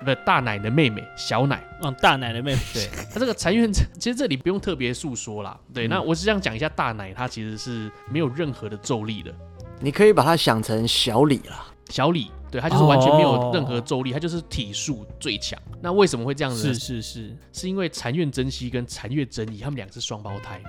[0.02, 9.32] 不是大奶的妹妹小奶，嗯，大奶的妹妹，对，他这个禅院其实这里不用特别诉说啦，对，嗯、那我是这样讲一下，大奶她其实是没有任何的咒力的。
[9.80, 15.58] 你可以把它想成小李啦，小李，对，他就是完全没有任何咒力，他就是体术最强。
[15.80, 16.72] 那为什么会这样子？
[16.72, 20.62] 是是是，是因为禅院真希跟残月真一，他们两个是双胞胎，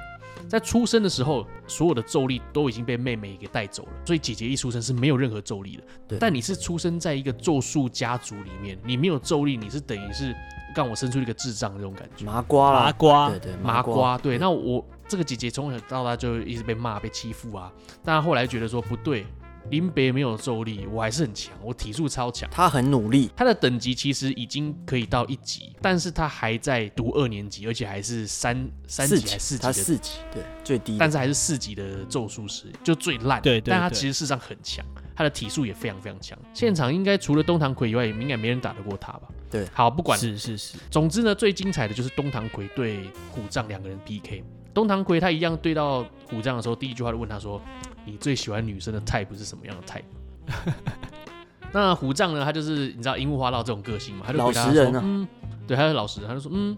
[0.48, 5.84] 在出生的时候，所有的咒力都已经被妹妹给带走了，所以姐姐一出生是没有任何咒力的。
[6.08, 10.36] 对，但你是出生在一个咒术家族里面，你没有咒力，你是等于是
[10.76, 12.26] 让我生出一个智障这种感觉。
[12.26, 14.38] 麻瓜，麻瓜，对对，麻瓜，对。
[14.38, 14.86] 那我。
[15.06, 17.72] 这个姐姐从小到大就一直被骂、被欺负啊，
[18.04, 19.28] 但她后来觉得说不对，
[19.70, 22.50] 林北没有咒力，我还是很强，我体术超强。
[22.52, 29.64] 他很努力，他的等级其实已经可以到一级，但是他还在读二年级，而且还是三三级还是四级？
[29.64, 33.42] 他四级，对，最低，但是还是四级的咒术师，就最烂。
[33.42, 34.86] 对，对，对，但他其实事实上很强，
[35.16, 36.38] 他的体术也非常非常强。
[36.54, 39.24] 现场应该除了东堂葵以外，应该没人打得过他吧？
[39.50, 44.44] 对，好，不管是是是，总之呢，最精彩的就是东堂葵对虎杖两个人 PK。
[44.74, 47.62] 东堂葵他一样对到虎杖的时候，第一句话就问他说
[48.06, 50.74] ：“你最喜欢女生的 type 是什么样的 type？”
[51.72, 55.28] 那虎杖呢，他就是你知道樱木花道这种个性嘛，他就回答说：“啊、嗯，
[55.68, 56.78] 对，他是老实人，他就说：嗯，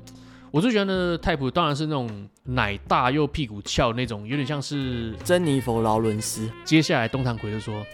[0.51, 7.85] 我最喜欢的 type 当然是那种奶大又屁股翘那种，有点像是珍妮佛劳伦斯。”接下来东堂葵就说：“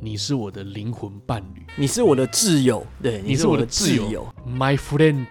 [0.00, 5.26] 你是我的灵魂伴侣，你是我的挚友，对，你是我的挚友，my friend。”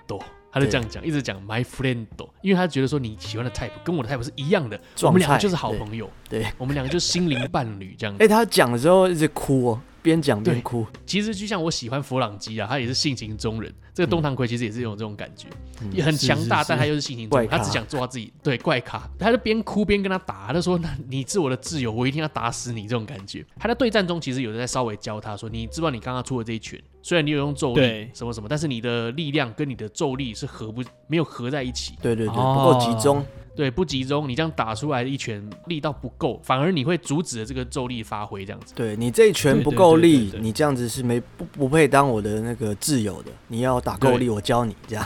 [0.53, 2.05] 他就这样讲，一直讲 my friend，
[2.43, 8.23] 因为他觉得说你喜欢的 type 跟我的 type 是一样的，我们两个就是好朋友，对，我们两个就是心灵伴侣这样子。
[8.23, 9.81] 哎，他讲的时候一直哭哦。
[10.03, 13.73] 边讲边哭，其实就像我喜欢佛朗基啊，他也是性情中人。
[13.93, 15.47] 这个东堂葵其实也是有这种感觉，
[15.91, 18.33] 也很强大，但他又是性情中人，他只想做他自己。
[18.41, 23.45] 对，怪咖，他就边哭边跟他打，他就说：“那你是我的挚友，我一定要打死你。”这种感觉。
[23.59, 31.93] 他在对战中其实有人在稍微教他说：“你知道你刚刚出的这一拳，虽然你有用咒力什么什么，但是你的力量跟你的咒力是合不没有合在一起。
[32.01, 33.23] 对对对，不够集中。”
[33.55, 38.73] 对，不集中，你这样打出来的一拳力道不够，反而你会阻止了这个咒力发挥，这样子。
[38.73, 43.31] 对，你这一拳不够力，你这样子是没不不配当我的那个挚友的。
[43.47, 45.05] 你要打够力，我教你这样。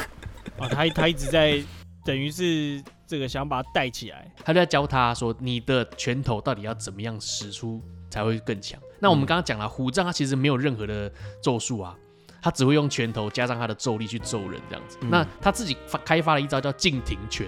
[0.58, 1.62] 啊， 他他一直在
[2.06, 8.80] 等于是这个想把他带起来，他就在教他说，你的拳头到底要怎么样使出才会更强。
[9.00, 11.12] 那我们刚刚讲了，虎杖他其实没有任何的
[11.44, 11.94] 咒术啊，
[12.42, 14.98] 他只会用拳头加上他的咒力去揍人这样子。
[15.02, 17.46] 嗯、那他自己发开发了一招叫静停拳。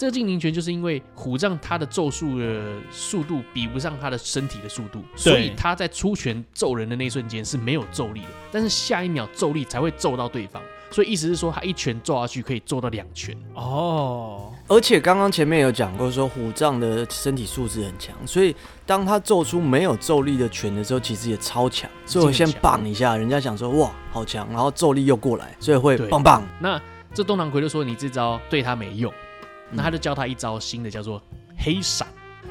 [0.00, 14.50] 这个静灵拳就是因为虎杖他的咒术的速度比不上他的身体的速度，所以他在出拳揍人的那一瞬间是没有咒力的，但是下一秒咒力才会咒到对方，所以意思是说他一拳揍下去可以揍到两拳哦。
[14.68, 21.90] 而且刚刚前面有讲过说虎杖的身体素质很强，所以当他揍出没有咒力的拳的时候，其实也超强。
[22.06, 26.42] 所以我先绑一下，人家想说哇好强，然后咒力又过来，所以会棒棒。
[26.58, 26.80] 那
[27.12, 29.12] 这东堂葵就说你这招对他没用。
[29.72, 31.22] 那他就教他一招新的，叫做
[31.56, 32.06] 黑闪。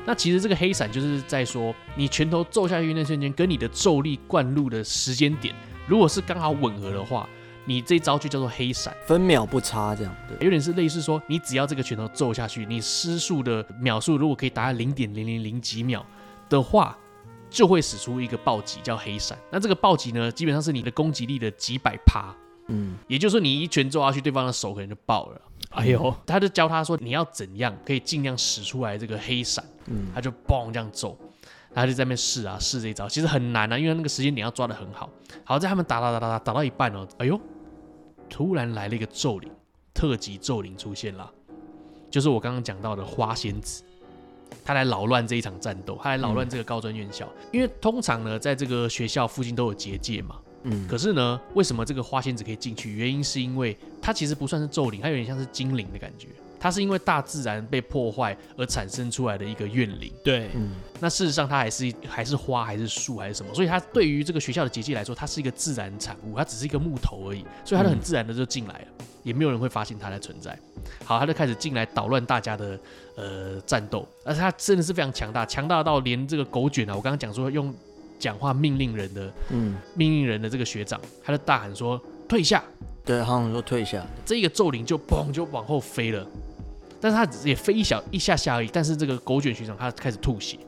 [0.05, 5.53] 那其实这个黑闪就是在说，你拳头揍下去那瞬间，跟你的咒力灌入的时间点，
[5.87, 7.27] 如果是刚好吻合的话，
[7.65, 10.15] 你这招就叫做黑闪，分秒不差这样。
[10.27, 16.03] 对，有点是类似说，你只要这个拳头揍下去，你施术的秒数如果可以达到零点零零零几秒
[16.47, 16.97] 的话，
[17.49, 19.37] 就会使出一个暴击，叫黑闪。
[19.51, 22.33] 那这个暴击呢，基本上是你的攻击力的几百趴。
[22.69, 25.41] 嗯，也就是说，你一拳揍下去，对方的手可能就爆了。
[25.71, 29.63] 哎呦，他就教他说，你要怎样可以尽量使出来这个黑闪。
[29.87, 31.17] 嗯，他就嘣这样揍，
[31.73, 35.09] 他就在那边试啊试这一招，其实很难啊，因为那个时间点要抓的很好。
[35.43, 37.39] 好在他们打打打打打打到一半哦，哎呦，
[38.29, 39.51] 突然来了一个咒灵，
[39.93, 41.31] 特级咒灵出现了，
[42.09, 43.83] 就是我刚刚讲到的花仙子。
[44.65, 47.27] 他来扰乱这一场战斗，他来扰乱这个高专院校。
[47.37, 50.35] 嗯、因为通常呢，在这个学校附近都有结界嘛。
[50.63, 50.87] 嗯。
[50.87, 52.93] 可是呢，为什么这个花仙子可以进去？
[52.93, 56.27] 原因是因为它其实不算是咒灵，它有点像是精灵的感觉。
[56.61, 60.11] 它是因为大自然被破坏而产生出来的一个怨灵。
[60.21, 63.53] 对，嗯，那事实上它还是还是花还是树还是什么？
[63.53, 70.59] 所以它对于这个学校的结界来说，它是一个自然产物，它只是一个木头而已，所以它就很自然的就进来了，嗯、也没有人会发现它的存在。
[71.05, 72.77] 好，它就开始进来捣乱大家的
[73.15, 77.73] 呃战斗，而且它真的是非常强大，强大到连这个狗卷啊，我刚刚讲说用
[78.19, 82.63] 讲话命令人的，嗯，命令人的这个学长，他就大喊说退下，
[83.05, 86.27] 对，好像说退下，这个咒灵就嘣就往后飞了。
[87.01, 90.59] 但是他也飞一小一下下而已，但是这个狗卷学长他开始吐血，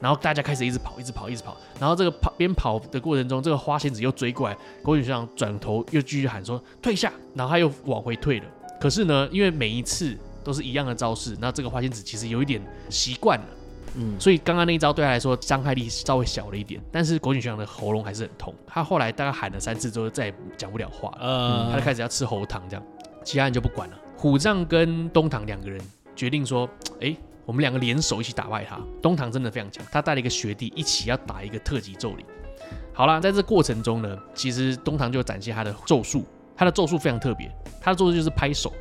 [0.00, 8.46] 然后大家开始一直跑，一直跑，一直跑，然后这个跑边跑的过程中，这个花仙子又追过来，狗卷学长转头又继续喊说退下，然后他又往回退了。
[8.80, 13.46] 可是呢，因为每一次都是一样的招式，那这个花仙子其实有一点习惯了，
[13.96, 22.84] 嗯，所以刚刚那一招对他来说伤害力稍微小了一点，但是国井学长的喉咙还是很痛，他后来大概喊了三次之后再也讲不了话了，嗯，他就开始要吃喉糖这样，
[23.24, 23.98] 其他人就不管了。
[24.16, 25.80] 虎杖跟东堂两个人
[26.16, 26.68] 决定说
[27.00, 27.16] ：“哎，
[27.46, 32.26] 我们两个联手一起打败他。”东堂真的非常强，他带了一个学弟一起要打一个特级咒灵。
[32.92, 36.24] 好啦，在这过程中呢，其实东堂就展现他的咒术，
[36.56, 37.48] 他的咒术非常特别，
[37.80, 38.72] 他的咒术就是拍手，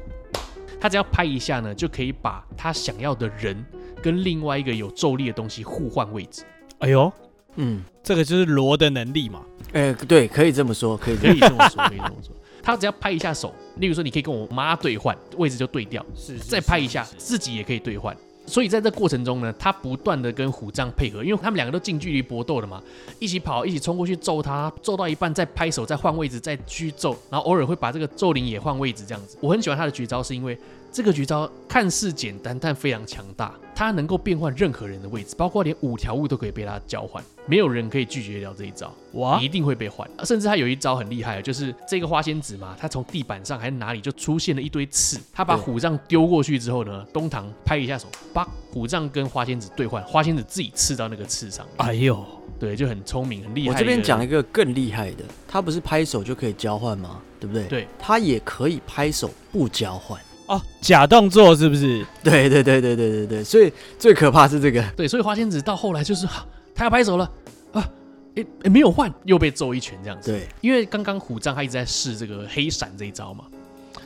[0.82, 3.64] 他只要拍一下呢，就可以把他想要的人
[4.02, 6.44] 跟另外一个有咒力的东西互换位置。
[6.80, 7.12] 哎呦，
[7.56, 9.42] 嗯，这个就是罗的能力嘛？
[9.74, 12.34] 哎，对，可以这么说，可以可以这么说， 可以这么说。
[12.62, 18.16] 他只要拍一下手，例如说，你可以跟我妈兑换位置就对调，是，是，是，再拍一下，自己也可以兑换。
[18.46, 22.82] 所以在这过程中呢，他不断的跟虎杖配合，因为他们两个都近距离搏斗的嘛，
[23.20, 29.38] 一起跑，一起冲过去揍他，揍到一半再拍手，再换位置，再继续揍，然后偶尔会把这个咒灵也换位置，这样子。
[29.42, 30.58] 我很喜欢他的绝招，是因为。
[30.98, 33.54] 这个绝招看似简单，但非常强大。
[33.76, 38.92] 它能够变换任何人的位置，包括连五条悟都可以被它交换，没有人可以拒绝掉这一招。
[39.12, 40.10] 哇，你一定会被换。
[40.24, 45.20] 甚至它有一招很厉害，就是这个花仙子嘛，它从地板上还是哪里就出现了一堆刺。
[45.32, 51.64] 它把虎杖丢过去之后呢，东堂拍一下手，把虎杖跟花仙子兑换，花仙子自己刺到那个刺上。
[51.78, 52.26] 哎呦，
[52.60, 53.76] 对，就很聪明，很厉害。
[53.76, 57.22] 我这边讲一个更厉害的，他不是拍手就可以交换吗？
[57.40, 57.68] 对不对？
[57.68, 60.20] 对，他也可以拍手不交换。
[60.48, 62.06] 哦，假动作是不是？
[62.24, 64.82] 对对对对对对对，所以最可怕是这个。
[64.96, 66.26] 对，所以花仙子到后来就是
[66.74, 67.30] 他要拍手了
[67.74, 67.90] 啊，
[68.36, 70.32] 诶诶，没有换，又被揍一拳这样子。
[70.32, 73.46] 对，因为刚刚虎杖他一直在试这个黑闪这一招嘛，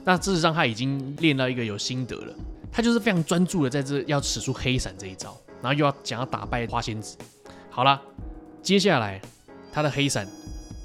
[0.03, 2.33] 那事实上他已经练到一个有心得了，
[2.71, 7.15] 他就是非常专注的在这要使出黑闪这一招，然后又要想要打败花仙子。
[7.69, 8.01] 好了，
[8.63, 9.21] 接下来
[9.71, 10.27] 他的黑闪，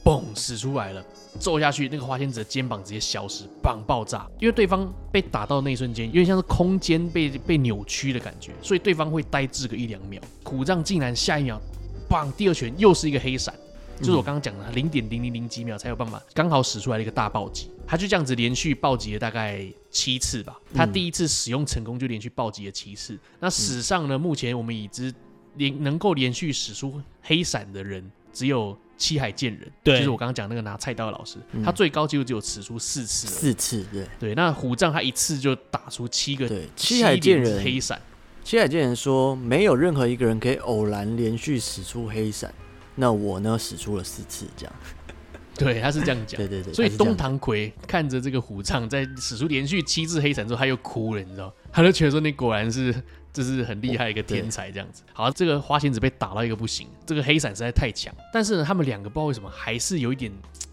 [0.07, 1.05] 嘣，使出来了。
[1.41, 4.25] 揍下去，那个花仙子的肩膀直接消失，棒爆炸。
[4.39, 10.23] 因为对方被打到那一瞬间，有点像是空间被被扭曲的感觉，所以对方会呆滞个一两秒。
[10.45, 11.61] 虎杖竟然下一秒，
[12.09, 13.53] 棒，第二拳又是一个黑闪，
[13.99, 17.69] 就是我刚刚讲的零点零零零几秒才有办法刚好使出来的一个大暴击。
[17.85, 20.57] 他就这样子连续暴击了大概七次吧。
[20.73, 23.19] 他第一次使用成功就连续暴击了七次。
[23.41, 25.13] 那史上呢，目前我们已知
[25.57, 28.77] 连能够连续使出黑闪的人只有。
[28.99, 34.35] 七海剑人，对，就是我刚刚讲那个拿菜刀的老师，嗯、他最高纪录只有使出四次，四次，对，对。
[34.35, 38.01] 那虎杖他一次就打出七个，对，七海剑人黑闪。
[38.43, 42.51] 七海剑人说，没有任何一个人可以偶然连续使出黑闪，
[42.95, 44.75] 那我呢使出了四次，这样。
[45.57, 46.73] 对，他是这样讲，对对对。
[46.73, 52.95] 所以东堂魁看着这个虎杖在使出连续七次黑闪之后，他又哭了，你知道，他就觉得说你果然是。
[53.37, 55.03] 这是很厉害一个天才，这样子。
[55.13, 58.11] 好，这个花仙子被打到一个不行，这个黑伞实在太强。
[58.33, 60.33] 但是呢，他们两个不知道为什么还是有一点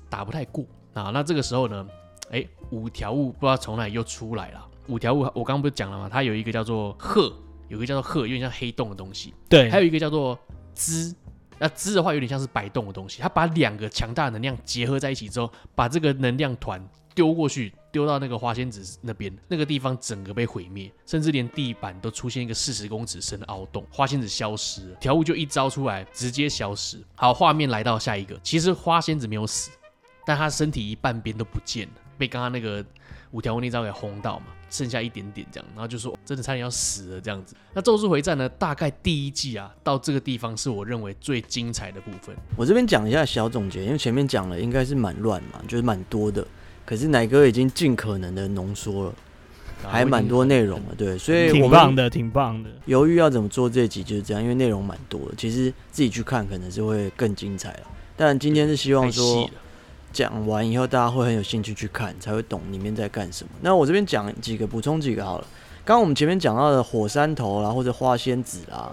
[0.09, 1.11] 打不太过啊。
[1.14, 1.86] 那这个时候呢，
[2.32, 4.66] 哎，五条悟不知道从哪里又出来了。
[4.88, 6.07] 五条悟，我刚刚不是讲了吗？
[6.09, 7.34] 他有一个叫做鹤，
[7.68, 9.34] 有一个叫做鹤，有点像黑洞的东西。
[9.49, 10.39] 对，还有一个叫做
[10.74, 11.14] 之，
[11.59, 13.22] 那之的话有点像是白洞的东西。
[13.22, 16.82] 他把两个强大的能量结合在一起之后，把这个能量团
[17.14, 17.74] 丢过去。
[17.93, 23.85] 丢到那个花仙子那边，那个地方整个被毁灭，甚至连地板都出现一个四十公尺深的凹洞。
[23.91, 26.97] 花仙子消失了，条悟就一招出来，直接消失。
[27.13, 29.69] 好，画面来到下一个，其实花仙子没有死，
[30.25, 32.83] 但她身体一半边都不见了，被刚刚那个
[33.29, 37.55] 五条悟那招给轰到嘛，剩下一点点这样，然后就说真的差点要死了这样子。
[37.75, 38.49] 那咒术回战呢？
[38.49, 42.35] 大概第一季啊，到这个地方是我认为最精彩的部分。
[42.55, 46.43] 我这边讲一下小总结，因为前面讲了应该是蛮乱嘛，就是蛮多的。
[46.86, 49.13] 可是奶哥已经尽可能的浓缩了，
[49.84, 52.69] 还蛮多内容的，对，所以挺棒的，挺棒的。
[52.86, 57.79] 犹豫要怎么做这集就是这样，因为内容蛮多的，其实自己去看可能是会更精彩了。
[58.15, 59.49] 但今天是希望说
[60.11, 63.49] 讲完以后大家会很有兴趣去看，才会懂里面在干什么。
[63.61, 65.47] 那我这边讲几个补充几个好了，
[65.84, 68.91] 刚刚我们前面讲到的火山头啦，或者花仙子啦，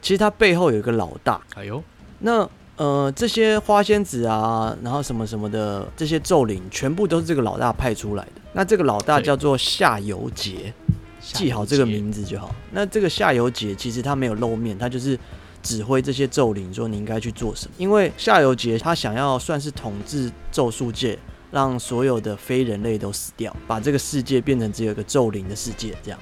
[0.00, 1.40] 其实它背后有一个老大。
[1.54, 1.82] 哎呦，
[2.20, 8.32] 那呃这些花仙子啊，然后什么什么的这些咒灵，全部都是这个老大派出来的。
[8.52, 10.72] 那这个老大叫做夏油杰，
[11.20, 12.54] 记好这个名字就好。
[12.72, 15.18] 那这个夏油杰其实他没有露面，他就是
[15.62, 17.74] 指挥这些咒灵，说你应该去做什么。
[17.78, 21.18] 因为夏油杰他想要算是统治咒术界。
[21.50, 25.94] 让所有的非人类都死掉，把这个世界变成只有一个咒灵的世界。
[26.02, 26.18] 这样，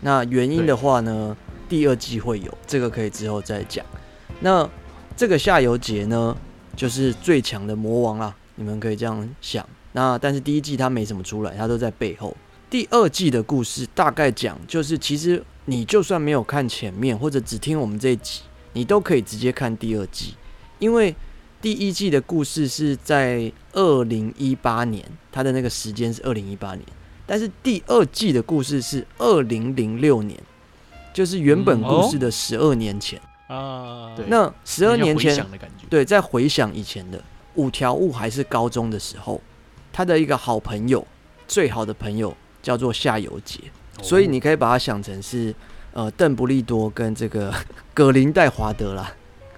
[0.00, 1.36] 那原因的话呢，
[1.68, 3.86] 第二季会有这个，可以之后再讲。
[4.40, 4.68] 那
[5.16, 6.36] 这个夏游杰呢，
[6.76, 9.66] 就是最强的魔王啦，你们可以这样想。
[9.92, 12.36] 那但是第一季他没怎么出来，他都在背后。
[12.68, 18.42] 第二季的故事大概讲，就是其实你就算没有看前面，或者只听我们这一集，
[18.72, 20.34] 你都可以直接看第二季，
[20.78, 21.14] 因为。
[21.62, 25.02] 第一季的故事是在二零一八年，
[25.32, 26.84] 它的那个时间是二零一八年，
[27.24, 30.38] 但是第二季的故事是二零零六年，
[31.14, 33.18] 就是原本故事的十二年前
[33.48, 34.12] 啊。
[34.16, 35.46] 对，那十二年前，
[35.88, 37.22] 对，在回想以前的
[37.54, 39.40] 五条悟还是高中的时候，
[39.92, 41.06] 他的一个好朋友，
[41.46, 43.60] 最好的朋友叫做夏油杰，
[44.02, 45.54] 所以你可以把它想成是
[45.92, 47.52] 呃邓布利多跟这个
[47.94, 49.12] 格林戴华德啦。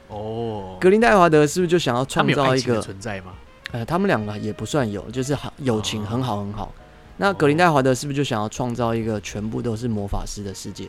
[0.08, 3.32] 哦，格林戴华德是不是就想要创造一个存在吗？
[3.72, 6.72] 呃，他们两个也不算有，就是好友情很好很好。
[7.16, 10.88] 那格林戴华德是不是就想要创造一个全部都是魔法师的世界？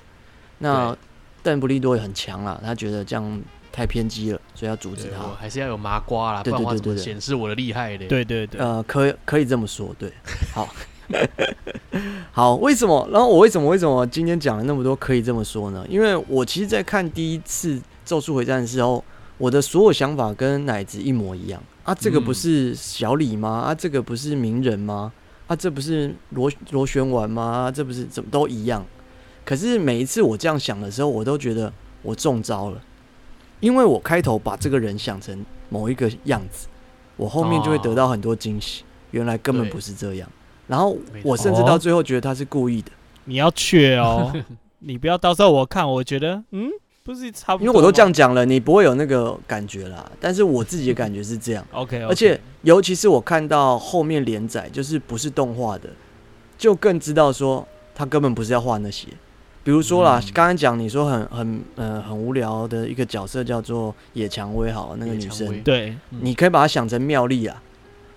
[0.59, 0.95] 那
[1.43, 5.23] 邓布利多也很强啦，他觉得这样太偏激了，所以要阻止他。
[5.39, 8.07] 还是要有麻瓜啦，对对对对，显示我的厉害的。
[8.07, 10.11] 对对对，呃，可以可以这么说，对，
[10.53, 10.67] 好，
[12.31, 13.07] 好，为什么？
[13.11, 15.85] 然后我为什么为什么今天讲了那么多可以这么说呢？
[15.89, 17.81] 因为我其实，在看第一次。
[18.07, 19.03] 咒术回战的时候，
[19.37, 21.93] 我的所有想法跟奶子一模一样啊！
[21.93, 23.49] 这个不是小李吗？
[23.49, 25.11] 啊，这个不是鸣人吗？
[25.45, 27.43] 啊，这不是螺螺旋丸吗？
[27.43, 28.85] 啊，这不是怎么都一样？
[29.47, 31.71] 可是每一次我这样想的时候，我都觉得
[32.01, 32.81] 我中招了，
[33.61, 36.67] 因为我开头把这个人想成某一个样子，
[37.15, 38.83] 我后面就会得到很多惊喜。
[39.11, 40.29] 原来根本不是这样，
[40.67, 42.91] 然后我甚至到最后觉得他是故意的。
[43.23, 44.33] 你要确哦，
[44.79, 46.69] 你不要到时候我看，我觉得嗯。
[47.05, 50.11] 不是差不多，因为我都这样讲了，你不会有那个感觉啦。
[50.19, 51.65] 但是我自己的感觉是这样。
[51.71, 55.89] OK，而且尤其是我看到后面连载，就是不是动画的，
[56.57, 59.07] 就更知道说他根本不是要画那些。
[59.67, 67.61] 比如说啦，刚刚讲你说很很呃很无聊的一个角色叫做野蔷薇，好，那个女生，对，你可以把它想成妙丽啊。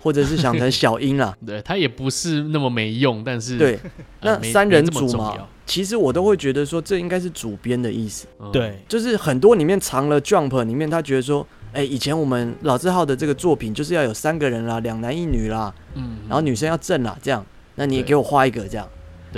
[0.03, 3.77] 或者是想成小樱啦， 对，她也不是那么没用，但是对，
[4.21, 5.35] 那三人组嘛，
[5.65, 17.45] 其实我都会觉得说这应该是主编的意思，对，就是很多里面藏了 Jump 里面，他觉得说，哎，以前我们老字号的这个作品就是要有三个人啦，两男一女啦，嗯，然后女生要正啦，这样，
[17.75, 18.87] 那你也给我画一个这样，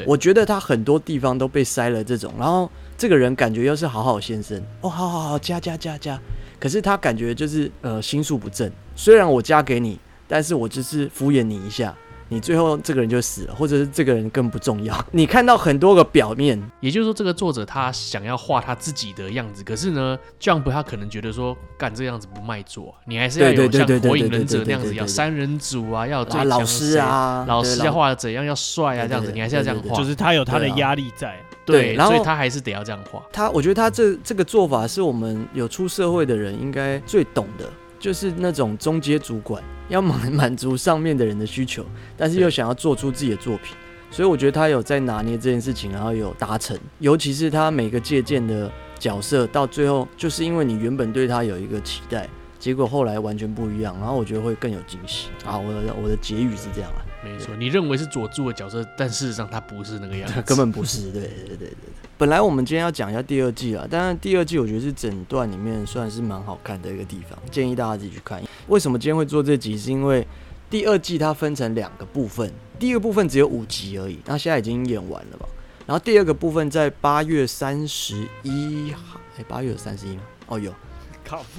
[0.06, 6.20] 我觉得他很多地方都被塞了这种，然后这个人感觉又是好好先生，哦，好好好，加加加加，
[6.60, 10.00] 可是他感觉就是呃心术不正，虽然我加给你。
[10.26, 11.94] 但是我只是敷衍你一下，
[12.30, 14.94] 你最后这个人就死了，或者是这个人更不重要。
[15.12, 33.22] 你看到很多个表面，也就是说，这个作者他想要画他自己的样子，可是呢，Jump 他可能觉得说，干这样子不卖座，你还是要有像火影忍者那样子，要三人组啊，要有最老师啊，老师要画的怎样，要帅啊，这样子，你还是要这样画，就是他有他的压力在，对，所以他还是得要这样画。
[33.32, 37.70] 他，我觉得他这这个做法是我们有出社会的人应该最懂的。
[38.04, 41.86] 就是那种中阶主管要满 满足上面的人的需求，
[42.18, 43.74] 但是又想要做出自己的作品，
[44.12, 46.78] 所以我觉得他有在拿捏这件事情，然后有达成。
[47.00, 52.28] 尤其是他每个借鉴的角色，到最后就是因为你原本对他有一个期待，
[52.64, 55.58] 结果后来完全不一样，然后我觉得会更有惊喜啊！
[55.58, 61.12] 我的我的结语是这样啊，没错，你认为是佐助的角色，但事实上他不是那个样子，根本不是。
[61.12, 61.76] 对对对对对。
[62.18, 68.42] 本来我们今天要讲一下第二季啊，但是第二季我觉得是整段里面算是蛮好看的一个地方，建议大家自己去看。
[68.70, 69.78] 为什么今天会做这集？
[69.78, 70.26] 是因为
[70.70, 72.50] 第二季它分成两个部分，
[72.80, 75.46] 第一个部分只有五集而已，那现在已经演完了吧。
[75.86, 80.22] 然后第二个部分在八月三十一号，哎，八月三十一吗？
[80.48, 80.74] 哦，有，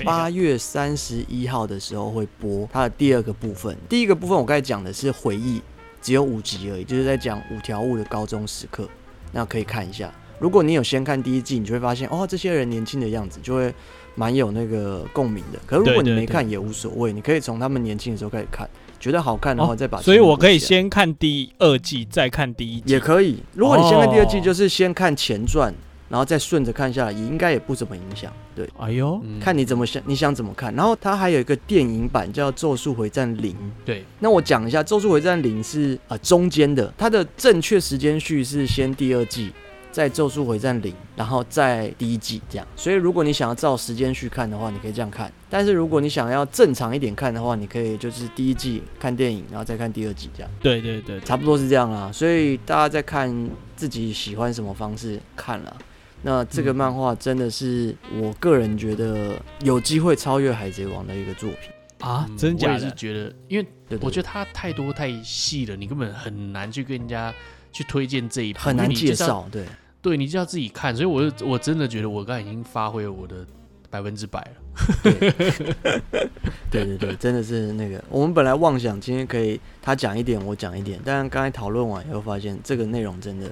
[0.05, 3.77] 八月三十一号的时候会播它的第二个部分。
[3.89, 5.61] 第一个部分我刚才讲的是回忆，
[6.01, 8.89] 只有五集而已，就是在讲五条悟的高中时刻，
[9.33, 10.12] 那可以看一下。
[10.39, 13.73] 如果你有先看第一季，你就会发现哦，这些人年轻的样子就会
[14.17, 15.59] 蛮有那个共鸣的。
[15.65, 20.03] 可是如果你没看也无所谓，你可以从他们年轻的时候开始看，觉得好看的话再把。
[20.03, 23.43] 所以我可以先看第二季，再看第一季也可以。
[23.55, 25.73] 如果你先看第二季，就是先看前传，
[26.09, 28.32] 然后再顺着看下来，也应该也不怎么影响。
[28.55, 30.74] 对，哎呦，看你怎么想，你想怎么看。
[30.74, 33.52] 然后它还有一个电影版叫《咒术回战零》。
[33.84, 39.52] 对，那我讲一下，《咒术回战零》是呃中间的，它的正确时间序是先第二季。
[39.90, 42.66] 再《咒术回战零》，然后再第一季这样。
[42.74, 45.32] 所以如果你想要照时间序看的话，你可以这样看。
[45.48, 50.50] 但是如果你想要正常一点看的话，你可以就是第一季看电影，然后再看第二季这样。
[50.61, 52.11] 对对对，差不多是这样啦。
[52.12, 55.72] 所以大家在看自己喜欢什么方式看啦。
[56.25, 61.70] 那这个漫画真的是我个人觉得有机会超越《海贼王》的一个作品
[62.01, 62.27] 啊！
[62.37, 62.75] 真假的？
[62.75, 63.66] 我也是觉得，因为
[64.01, 67.33] 我觉得它太多太细了，你根本很难去跟人家
[67.70, 69.64] 去推荐这一部，很难介绍，对。
[70.01, 73.37] 对，你就要自己看，所以我就我真的觉得我刚才已经发挥我的
[73.89, 74.51] 百分之百了。
[75.03, 75.31] 对，
[76.70, 83.51] 对对对，真的是那个，我们本来妄想今天可以他讲一点，我讲一点，但刚才讨论完以后发现这个内容真的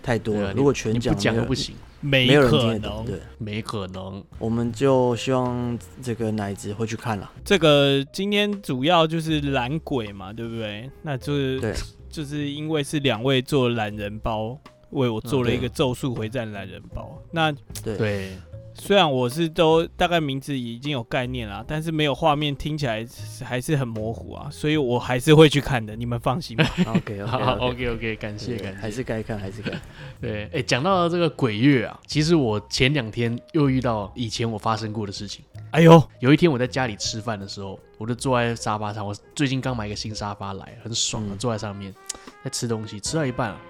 [0.00, 0.52] 太多了。
[0.52, 4.22] 如果全讲讲都不行，没没有人听得懂，对，没可能。
[4.38, 7.30] 我们就希望这个奶子会去看了。
[7.44, 10.90] 这个今天主要就是懒鬼嘛，对不对？
[11.02, 11.74] 那就是对，
[12.10, 14.58] 就是因为是两位做懒人包。
[14.92, 18.36] 为我做了一个《咒术回战》懒人包，那对，
[18.80, 23.06] 虽然我是都大概名字已经有概念了，但是没有画面，听起来
[23.44, 26.64] 还是很模糊啊，所以我还是会去看的，你们放心吧。
[26.88, 29.80] OK， 好，OK，OK，、感谢，感谢，还是该看，还是该看。
[30.18, 35.44] 对，哎、欸，讲到这个鬼月啊，其实我前两天又遇到以前我发生过的事情。
[35.72, 41.94] 哎呦，有一天我在家里吃饭的时候，我就坐在沙发上，我最近刚买一个新沙发来，很爽的、嗯、坐在上面
[42.42, 43.60] 在吃东西，吃到一半啊。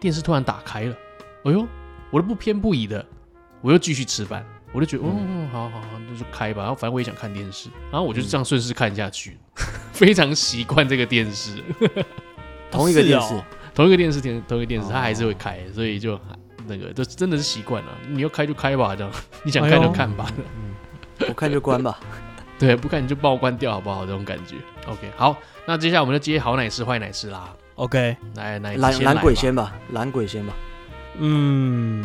[0.00, 0.96] 电视突然打开了，
[1.44, 1.66] 哎呦，
[2.10, 3.04] 我都不偏不倚的，
[3.60, 6.62] 我又继续吃饭，我就觉得，哦、嗯，好好好，那就开吧。
[6.62, 11.62] 然后反正我也想看电视，然后我就这样顺势看下去，嗯、 非常习惯这个电视。
[12.70, 13.44] 同一个电视，哦、
[13.74, 16.20] 同一个电视，同同一个电视，它还是会开，所以就
[16.66, 17.90] 那个，就真的是习惯了。
[18.08, 21.98] 你要开就开吧，这样 你想看就看吧，哎嗯、不看就关吧。
[22.58, 24.04] 对，不看你就帮我关掉好不好？
[24.04, 24.56] 这种感觉。
[24.86, 27.54] OK，好，那接下来我们就接好奶师坏奶师啦。
[27.76, 30.52] OK，来来，蓝蓝鬼先吧，蓝鬼先吧。
[31.18, 32.04] 嗯，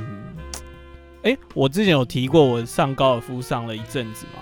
[1.24, 4.42] 哎、欸，我之前有提过，我上高尔夫上了一阵子嘛。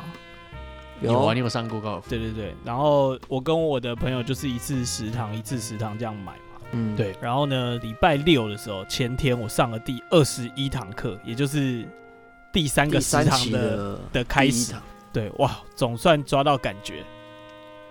[1.00, 2.10] 有啊，你有上过高尔夫？
[2.10, 2.56] 对对对。
[2.64, 6.62] 然后我跟我的朋友就是一次食堂，一次食堂这样买嘛。
[6.72, 7.16] 嗯，对。
[7.22, 11.88] 然后呢，礼拜六的时候，前天我上了第二十一堂课，也就是
[12.52, 14.74] 第三个食堂的的，的开始。
[15.14, 17.04] 对，哇，总算抓到感觉。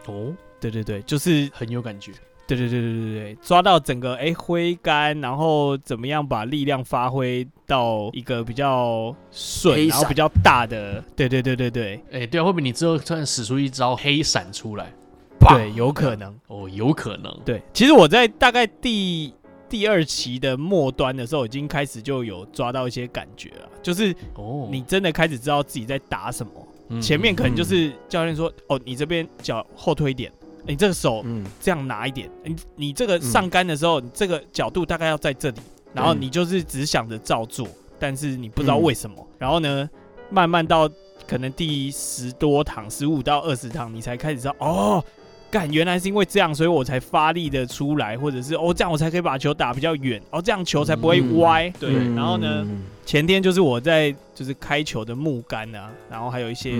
[0.06, 2.12] 哦，对对对，就是很有感觉。
[2.56, 14.92] 对对对对对对，抓到整个哎挥杆，然后怎么样把力量发挥到一个比较顺，然后比较大的，对对对对对，哎对啊，会不会你之后突然使出一招黑闪出来？
[15.38, 17.34] 对，有可能哦，有可能。
[17.44, 19.32] 对，其实我在大概第
[19.68, 26.52] 第二期的末端的时候，已经开始就有抓到一些感觉了，就是哦，你真的开始知道自己在打什么。
[26.88, 30.30] 哦、前面可能就是教练说，嗯、哦，你这边脚后退一点。
[30.66, 32.30] 你这个手，嗯，这样拿一点。
[32.44, 35.60] 你你这个上杆的时候，你这个角度大概要在这里，
[35.92, 37.66] 然后你就是只想着照做，
[37.98, 39.26] 但是你不知道为什么。
[39.38, 39.88] 然后呢，
[40.30, 40.88] 慢慢到
[41.26, 45.04] 可能第十多堂、十五到二十堂，你才开始知道，哦，
[45.50, 51.70] 干，原来是因为这样，所以我才发力的出来，或者是哦，这样我才可以把球打比较远，哦，这样球才不会歪。
[51.80, 52.66] 对，然后呢，
[53.06, 56.74] 前天就是我在就是开球的木杆啊，然后还有一些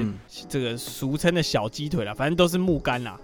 [0.48, 3.18] 这个俗称的小鸡腿啦，反正都是木杆啦。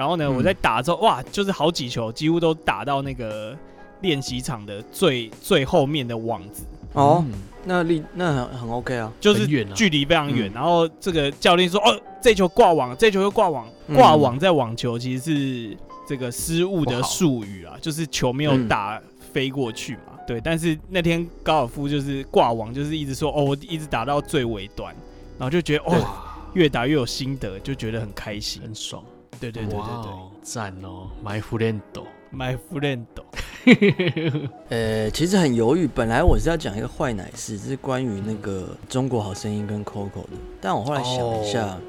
[0.00, 3.54] 然后呢，嗯、我在打之后，哇，就是好几球，几乎都打到那个
[4.00, 6.64] 练习场的最最后面的网子。
[6.94, 7.34] 哦，嗯、
[7.66, 10.50] 那力那很很 OK 啊，就是距离非常远。
[10.54, 15.76] 然后这个教练说，哦，这球挂网，这球又挂网，挂网在网球其实是
[16.08, 18.98] 这个失误的术语啊，就是球没有打
[19.34, 20.12] 飞过去嘛。
[20.12, 24.94] 嗯、对，但是那天高尔夫就是挂网，就是一直说，哦，我一直打到最尾端，
[25.38, 25.94] 然后就觉得，哦，
[26.54, 29.04] 越打越有心得，就觉得很开心，很爽。
[29.40, 30.12] 对对对对对，
[30.42, 33.06] 赞哦，My friend，My friend。
[34.68, 40.30] 呃，其实很犹豫，本来我是要讲一个坏奶事，是关于那个中国好声音跟 Coco 的，
[40.60, 41.80] 但我后来想一下，哦、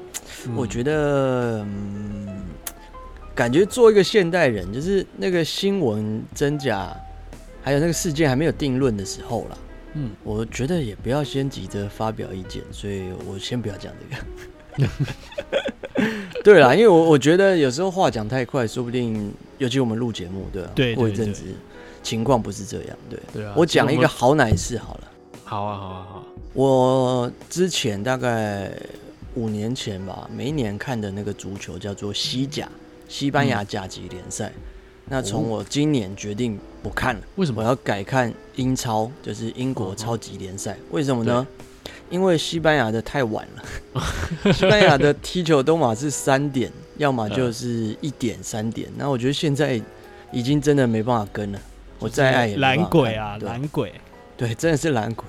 [0.54, 2.42] 我觉得，嗯，
[3.34, 6.94] 感觉做一个现代人，就是那个新闻真假，
[7.62, 9.58] 还有那个事件还没有定论的时候啦，
[9.94, 14.22] 嗯，我觉得也不要先急着发表意见，所以我先不要讲这个。
[16.44, 20.70] 对啦，因为我我觉得有时候话讲太快，说不定，尤其我们录节目，对吧？
[20.74, 21.44] 对，过一阵子
[22.02, 23.18] 情况不是这样，对。
[23.32, 23.54] 对啊。
[23.56, 25.00] 我讲一个好奶事好了。
[25.44, 26.24] 好啊，好啊，好啊。
[26.52, 28.72] 我之前大概
[29.34, 32.68] 五年前吧，每一年看的那个足球叫做西甲，
[33.08, 34.52] 西班牙甲级联赛。
[34.56, 34.62] 嗯、
[35.06, 37.62] 那从我今年决定不看了，为什么？
[37.62, 40.76] 我要改看英超，就是英国超级联赛。
[40.90, 41.46] 为什么呢？
[42.12, 48.86] 因为西班牙的太晚了， 西班牙的踢球都嘛是三点，要么就是一点三点。
[48.98, 49.80] 那我觉得现在
[50.30, 51.58] 已经真的没办法跟了，
[51.98, 53.92] 我再爱也懒鬼啊，懒鬼。
[54.36, 55.24] 对，真的是懒鬼，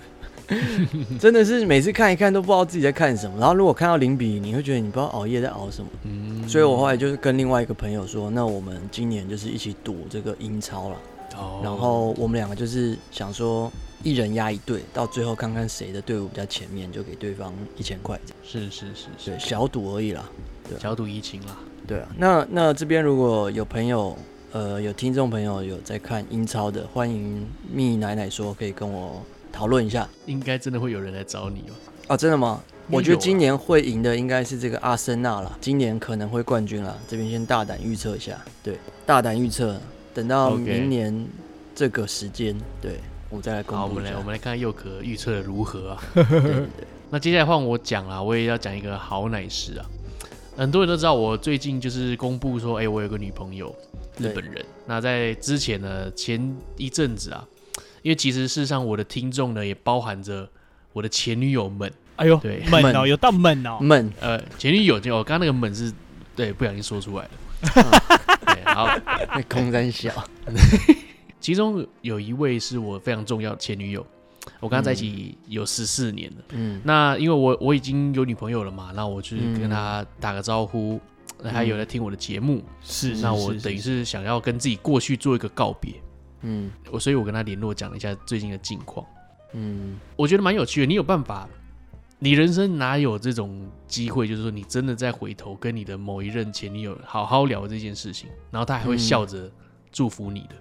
[1.19, 3.39] 真的是每次看一看都不知道自己在看什么。
[3.39, 5.89] 然后如果看到零比，你会觉得你不知道熬夜在熬什么。
[6.03, 10.95] 嗯，所以我后来就是跟另外一个朋友说，那我们今年就是一起赌这个英超了。
[11.37, 13.71] 哦，然后我们两个就是想说，
[14.03, 18.19] 一人压一队，到最后看看谁的队伍比较前面，就给对方一千块。
[18.43, 20.29] 是是是是，对，小赌而已啦，
[20.69, 21.57] 对，小赌怡情啦。
[21.87, 24.17] 对啊，那那这边如果有朋友，
[24.51, 30.07] 呃，有听众朋友有在看英超的，欢迎蜜奶奶说，可以跟我讨论一下。
[30.25, 31.73] 应该真的会有人来找你哦。
[32.07, 32.61] 啊，真的吗？
[32.89, 36.99] 我觉得今年会赢的应该是这个阿森纳了，今年可能会冠军了。
[37.07, 39.79] 这边先大胆预测一下，对，大胆预测，
[40.13, 41.25] 等到明年
[41.73, 42.99] 这个时间，对
[43.33, 43.81] 我再来公布。
[43.81, 46.03] 好，我们来我们来看看佑可预测的如何啊？
[46.13, 46.67] 对对对。
[47.09, 49.85] 那接下来换我讲啊，我也要讲一个好奶师啊。
[50.55, 53.75] 很多人都知道我最近就是公布说，哎、欸，我有个女朋友，
[54.17, 54.63] 日本人。
[54.85, 57.43] 那在之前呢，前一阵子啊，
[58.03, 60.47] 因为其实事实上我的听众呢也包含着
[60.91, 61.91] 我的前女友们。
[62.17, 64.13] 哎呦，对， 闷哦，有到闷哦，闷。
[64.19, 65.91] 呃，前女友就我刚刚那个闷是，
[66.35, 67.29] 对，不小心说出来了。
[68.45, 68.87] 对，好，
[69.33, 70.11] 那空山小。
[71.43, 74.03] 其中有一位是我非常重要的前女友。
[74.59, 80.99] 我跟她在一起有十四年了，嗯，那因为我我已经有女朋友了嘛，那我去跟她打个招呼，
[81.41, 85.93] 那他有在听我的节目，是，那我等于是想要跟自己过去做一个告别，
[86.41, 89.05] 嗯，我所以我跟她联络讲了一下最近的近况，
[89.53, 91.47] 嗯，我觉得蛮有趣的，你有办法，
[92.19, 99.49] 你人生哪有这种机会，就是说你真的再回头跟你的某一任前女友好好聊这件事情，然后她还会笑着
[99.89, 100.55] 祝福你的。
[100.55, 100.59] 嗯，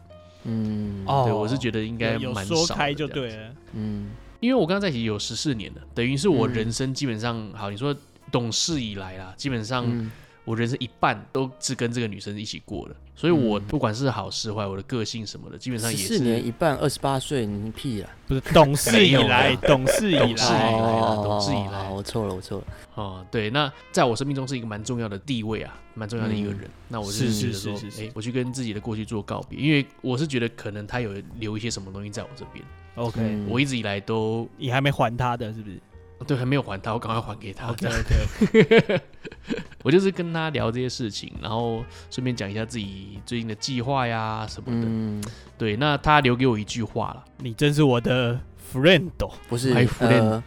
[1.07, 3.55] 哦，对，我是觉得应该蛮少的，说开就对了。
[3.75, 7.95] 嗯，因为我跟他在一起有十四年了，等于是我人生基本上，嗯、好，你说
[8.31, 9.85] 懂事以来啦，基本上。
[9.89, 10.11] 嗯
[10.45, 16.19] 我人生一半都是跟这个女生一起过的，所以我不管是好是坏，我的个性什么的，基本上也是。
[16.19, 18.11] 四年一半，二十八岁，你屁啊！
[18.27, 21.89] 不是懂事以来，懂事以来，懂事以来，懂事以来。
[21.89, 22.65] 我错了，我错了。
[22.95, 26.69] 哦，对，那在我生命中是一个蛮重要的地位啊，蛮重要的一个人。
[26.89, 32.65] 那我是觉得说，哎，我去跟自己的过去做告别，因为我是觉得可能他有留一些什么东西在我这边。
[32.97, 35.81] OK，我一直以来都，你还没还他的是不是？
[36.27, 37.69] 对，还没有还他，我赶快还给他。
[37.69, 39.01] OK OK。
[39.83, 44.87] 我就是跟他聊这些事情，然后顺便讲一下自己最近的计划呀什么的。
[44.89, 45.23] 嗯，
[45.59, 48.39] 对，那他留给我一句话了：“你真是我的
[48.73, 49.11] friend，
[49.49, 50.43] 不是 my friend。”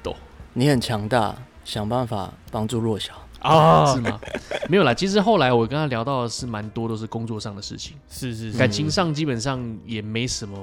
[0.54, 3.86] 你很强大，想办法帮助弱小啊？
[3.94, 4.20] 是吗？
[4.70, 10.58] 没有啦，其实后来我跟他聊到的是蛮多都是工作上的事情，是是是，感情上基本上也没什么。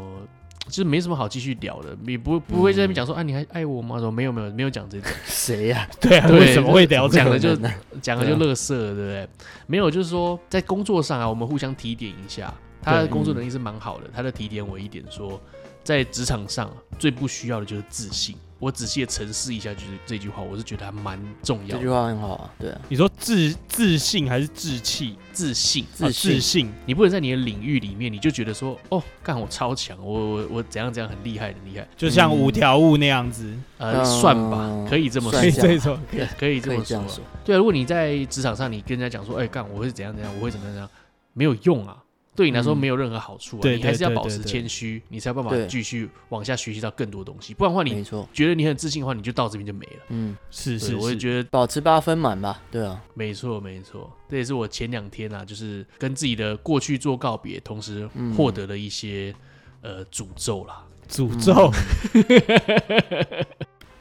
[0.66, 3.98] 就是没什么好继续聊的，你不不会在那边讲说，啊，你还爱我吗？
[3.98, 5.10] 说没有没有没有讲这种。
[5.24, 5.86] 谁呀？
[6.00, 7.06] 对啊，为什么会聊？
[7.08, 7.54] 讲的就
[8.00, 9.28] 讲的就乐色，对不对？
[9.66, 12.52] 没有，就是说在工作上啊，我们互相提点一下。
[12.84, 15.40] 他的工作能力是蛮好的，他的提点我一点说，
[15.84, 18.34] 在职场上最不需要的就是自信。
[18.62, 21.74] 我仔细的沉思一下，就是这句话，我是觉得还蛮重要的。
[21.74, 22.80] 这句话很好啊，对啊。
[22.88, 25.16] 你说自自信还是志气？
[25.32, 26.32] 自信，自信。
[26.34, 26.72] 自信。
[26.86, 35.98] 你不能在你的领域里面，你就觉得说，哦，干我超强，我我我怎样怎样很厉害很厉害，就像五条悟那样子，呃，算吧，可以这么说，可以这么说，
[36.38, 37.20] 可以这么说。
[37.44, 40.88] 对啊，如果你在职场上，你跟人家讲说，哎，干我会怎样怎样，我会怎么样，
[41.32, 41.96] 没有用啊。
[42.34, 43.68] 对你来说没有任何好处啊！
[43.68, 47.52] 你还是要保持谦虚，你才有办法继续往下学习到更多东西。
[47.52, 48.02] 不然的话，你
[48.32, 50.02] 觉得你很自信的话，你就到这边就没了。
[50.08, 52.62] 嗯，是是，我也觉得保持八分满吧。
[52.70, 59.34] 对啊，没错没错，这也是我前两天啊，就是跟自己的过去做告别，同时获得了一些
[59.82, 61.70] 呃诅咒啦，诅咒。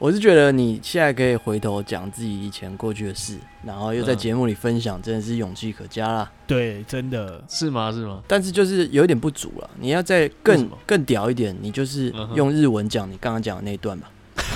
[0.02, 6.32] 我是觉得你现在可以回头讲自己以前过去的事，然后又在节目里分享，真的是勇气可嘉啦。
[6.48, 7.92] 对，真的是吗？
[7.92, 8.20] 是吗？
[8.28, 14.10] 但是就是有一点不足了，你要再更更屌一点，你就是用日文讲你刚刚讲的那一段吧。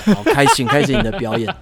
[0.06, 1.54] 好，开心开始你的表演，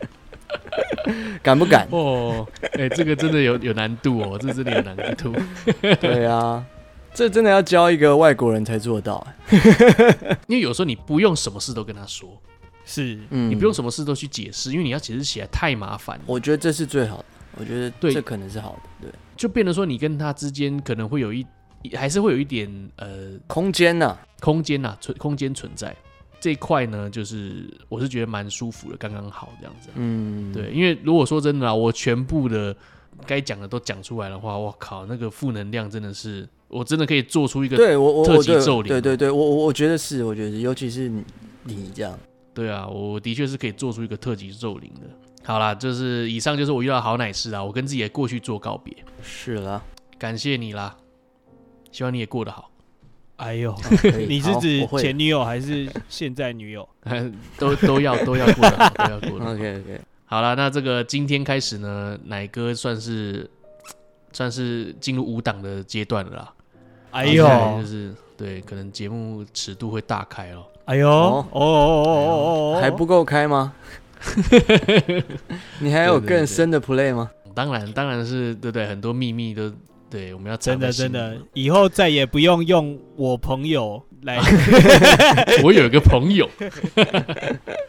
[1.42, 1.88] 敢不敢？
[1.92, 5.34] 哦，哎，这个真的有有难度哦，这真的有难度。
[6.02, 6.62] 对啊，
[7.14, 9.26] 这真的要教一个外国人才做到，
[10.48, 12.38] 因为有时候你不用什么事都跟他说。
[12.90, 16.20] 是，嗯，你不用什么事都去解释，因为你要解释起来太麻烦。
[16.26, 17.24] 我觉得这是最好的，
[17.56, 19.12] 我觉得对，这可能是好的，对。
[19.36, 21.46] 就变得说，你跟他之间可能会有一，
[21.94, 25.94] 还是会有一点呃空间呐，空间呐存空间存在
[26.40, 29.88] 这一块呢，就是我是觉得蛮舒服的，刚刚好这样子。
[29.94, 32.74] 嗯，对，因为如果说真的啊，我全部的
[33.24, 41.24] 该讲的都讲出来的话，我靠，那个负能量真的是，我真的可以做出一个对我特级咒灵，对对对，我我我觉得是，我觉得尤其是你
[41.64, 42.18] 你这样。
[42.60, 45.08] 对啊，我的确是可以做出一个特级咒灵的。
[45.42, 48.94] 好啦，就是以上就是我遇到好奶师啊，我跟自己的过去做告别。
[49.22, 49.82] 是啦，
[50.18, 50.94] 感谢你啦，
[51.90, 52.70] 希望你也过得好。
[53.36, 53.74] 哎呦，
[54.28, 56.86] 你是指前女友还是现在女友？
[57.56, 59.46] 都都要都要过的，都要过的。
[59.46, 63.50] OK OK，好 了，那这个今天开始呢，奶哥算是
[64.32, 66.54] 算是进入五档的阶段了啦。
[67.12, 67.46] 哎呦，
[67.80, 70.66] 就是对，可能节目尺度会大开哦。
[70.86, 73.72] 哎呦，哦哦哦哦哦，还不够开吗？
[75.80, 77.30] 你还有更深的 play 吗？
[77.54, 78.86] 当然，当然是对不对？
[78.86, 79.72] 很多秘密都。
[80.10, 84.40] 对，我们要真的真的，以后再也不用用我朋友来。
[85.62, 86.50] 我有一个朋友。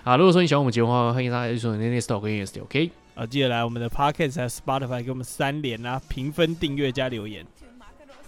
[0.04, 2.92] 好，如果说你喜欢我们节目的话，欢迎大家说你的 next talk 跟 yes OK。
[3.16, 7.44] 啊，记得来我们的 podcast 和 Spotify 给我们三连啊，评分、订阅加留言。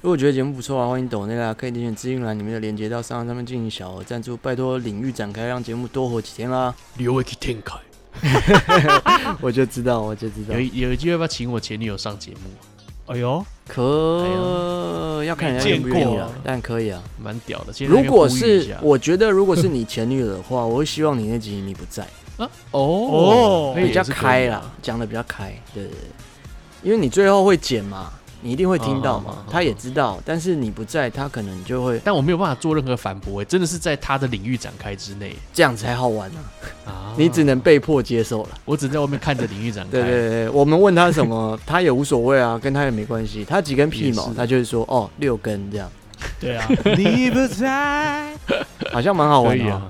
[0.04, 6.76] 如果觉得节目不错啊，欢迎抖内啦，可以点选资讯栏里面的连接到上上面进行小额赞助，拜托领域展开，让节目多活几天啦。
[6.98, 7.80] 留一天开，
[9.40, 10.56] 我就知道，我就知道。
[10.60, 13.14] 有有机会要不要请我前女友上节目？
[13.14, 17.74] 哎呦，可要看人家愿不愿意了，但可以啊，蛮屌的。
[17.86, 22.06] 如果是我觉得，如果是你前女友的话，我会希望你那集你不在
[22.36, 22.50] 啊。
[22.72, 25.98] 哦，比较开啦，讲的比较开，对对对，
[26.84, 28.12] 因为你最后会剪嘛。
[28.44, 29.38] 你一定会听到嘛？
[29.50, 32.00] 他也知道，但是你不在，他可能就会。
[32.04, 36.40] 但我没有办法做任何反驳，真的是在他的领域展开之内，这样才好玩呢。
[36.86, 38.50] 啊，你只能被迫接受了。
[38.66, 39.92] 我只在外面看着领域展开。
[39.92, 43.46] 对对对，我们问他什么， 他也无所谓啊，跟他也没关系。
[43.46, 45.90] 他几根屁毛，他就是说哦，六根这样。
[46.40, 46.68] 对啊，
[46.98, 48.34] 你不在，
[48.92, 49.82] 好像蛮好玩的，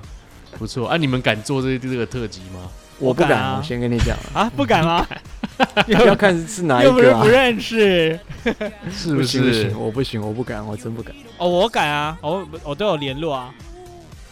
[0.58, 0.88] 不错。
[0.88, 2.70] 啊，你们敢做这这个特辑吗？
[3.00, 5.04] 我不敢，我先跟你讲啊，不敢吗？
[5.88, 6.92] 要看是哪一个啊？
[6.92, 8.18] 又不是不认识，
[8.90, 9.72] 是不是？
[9.78, 11.14] 我不行，我不敢，我真不敢。
[11.38, 13.54] 哦，我敢啊，我我都有联络啊。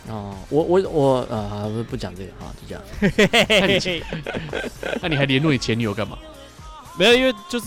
[0.08, 4.02] 哦，我我我呃，不不讲这个啊，就这样。
[5.00, 6.18] 那你还联络你前女友干嘛？
[6.98, 7.66] 没有，因为就是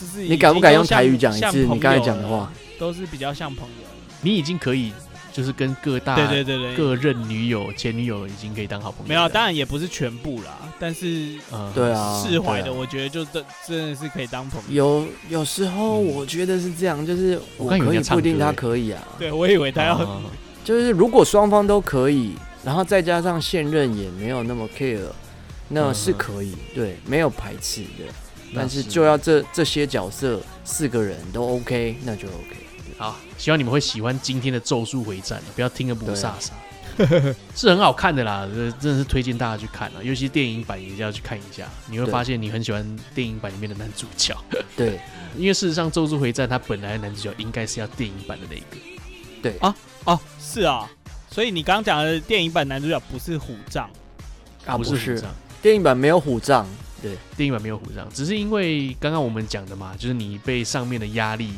[0.00, 2.50] 就是你敢不敢用台语讲一次你刚才讲的话？
[2.78, 3.86] 都是比较像朋友。
[4.22, 4.92] 你已经可以。
[5.38, 9.08] 就是跟各大对对对对各任女友前女友已经可以当好朋友。
[9.08, 15.06] 没有，当然也不是全部啦，但是呃，对啊，释怀的，我觉得就真真的是可以当朋友。
[15.28, 19.00] 有有时候我觉得是这样，就是我可以不一定他可以啊。
[19.16, 20.20] 对，我以为他要，
[20.64, 22.32] 就是如果双方都可以，
[22.64, 24.98] 然后再加上现任也没有那么 care，
[25.68, 28.12] 那是可以，对，没有排斥的。
[28.52, 32.56] 但是就要这这些角色四个人都 OK，那就 OK。
[33.38, 36.32] 好，希望你们会喜欢今天的《咒术回战》，不要听个不飒
[36.98, 38.46] 飒， 是很好看的啦，
[38.80, 44.36] 真的是推荐大家去看啊，尤其是电影版也要去看一下，你会发现你很喜欢电影版里面的男主角。
[44.76, 45.00] 对，
[45.38, 48.76] 因为事实上《咒术回战》它本来的男主角应该是要电影版的那个。
[49.40, 49.74] 对啊，
[50.04, 50.90] 哦，是啊，
[51.30, 53.88] 所以你刚刚讲的电影版男主角不是虎杖
[54.66, 54.76] 啊？
[54.76, 55.32] 不是虎杖，
[55.62, 56.66] 电影版没有虎杖，
[57.00, 61.52] 对，电影版没有虎杖，只是因为刚刚我们讲的嘛，就是你被上面的压力。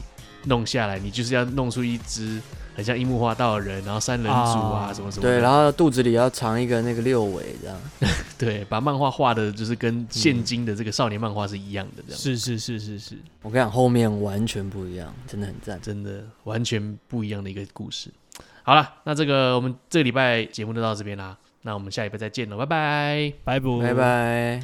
[0.44, 2.40] 弄下来，你就是要弄出一只
[2.74, 5.22] 很像樱木花道的人，然后三人组啊，哦、什么什么。
[5.22, 7.76] 对，然后肚子里要藏一个那个六尾，这样。
[8.38, 12.20] 对，把漫画画的，就是跟现今的这个少年漫画是一样的，这样。
[12.20, 18.10] 是是是是是，我跟你讲，后面完全不一样，真的很赞，真的完全不一样的一个故事。
[18.62, 24.58] 好了，那这个我们这个礼拜节目就到这边啦，那我们下礼拜再见了，拜拜，拜拜，拜拜。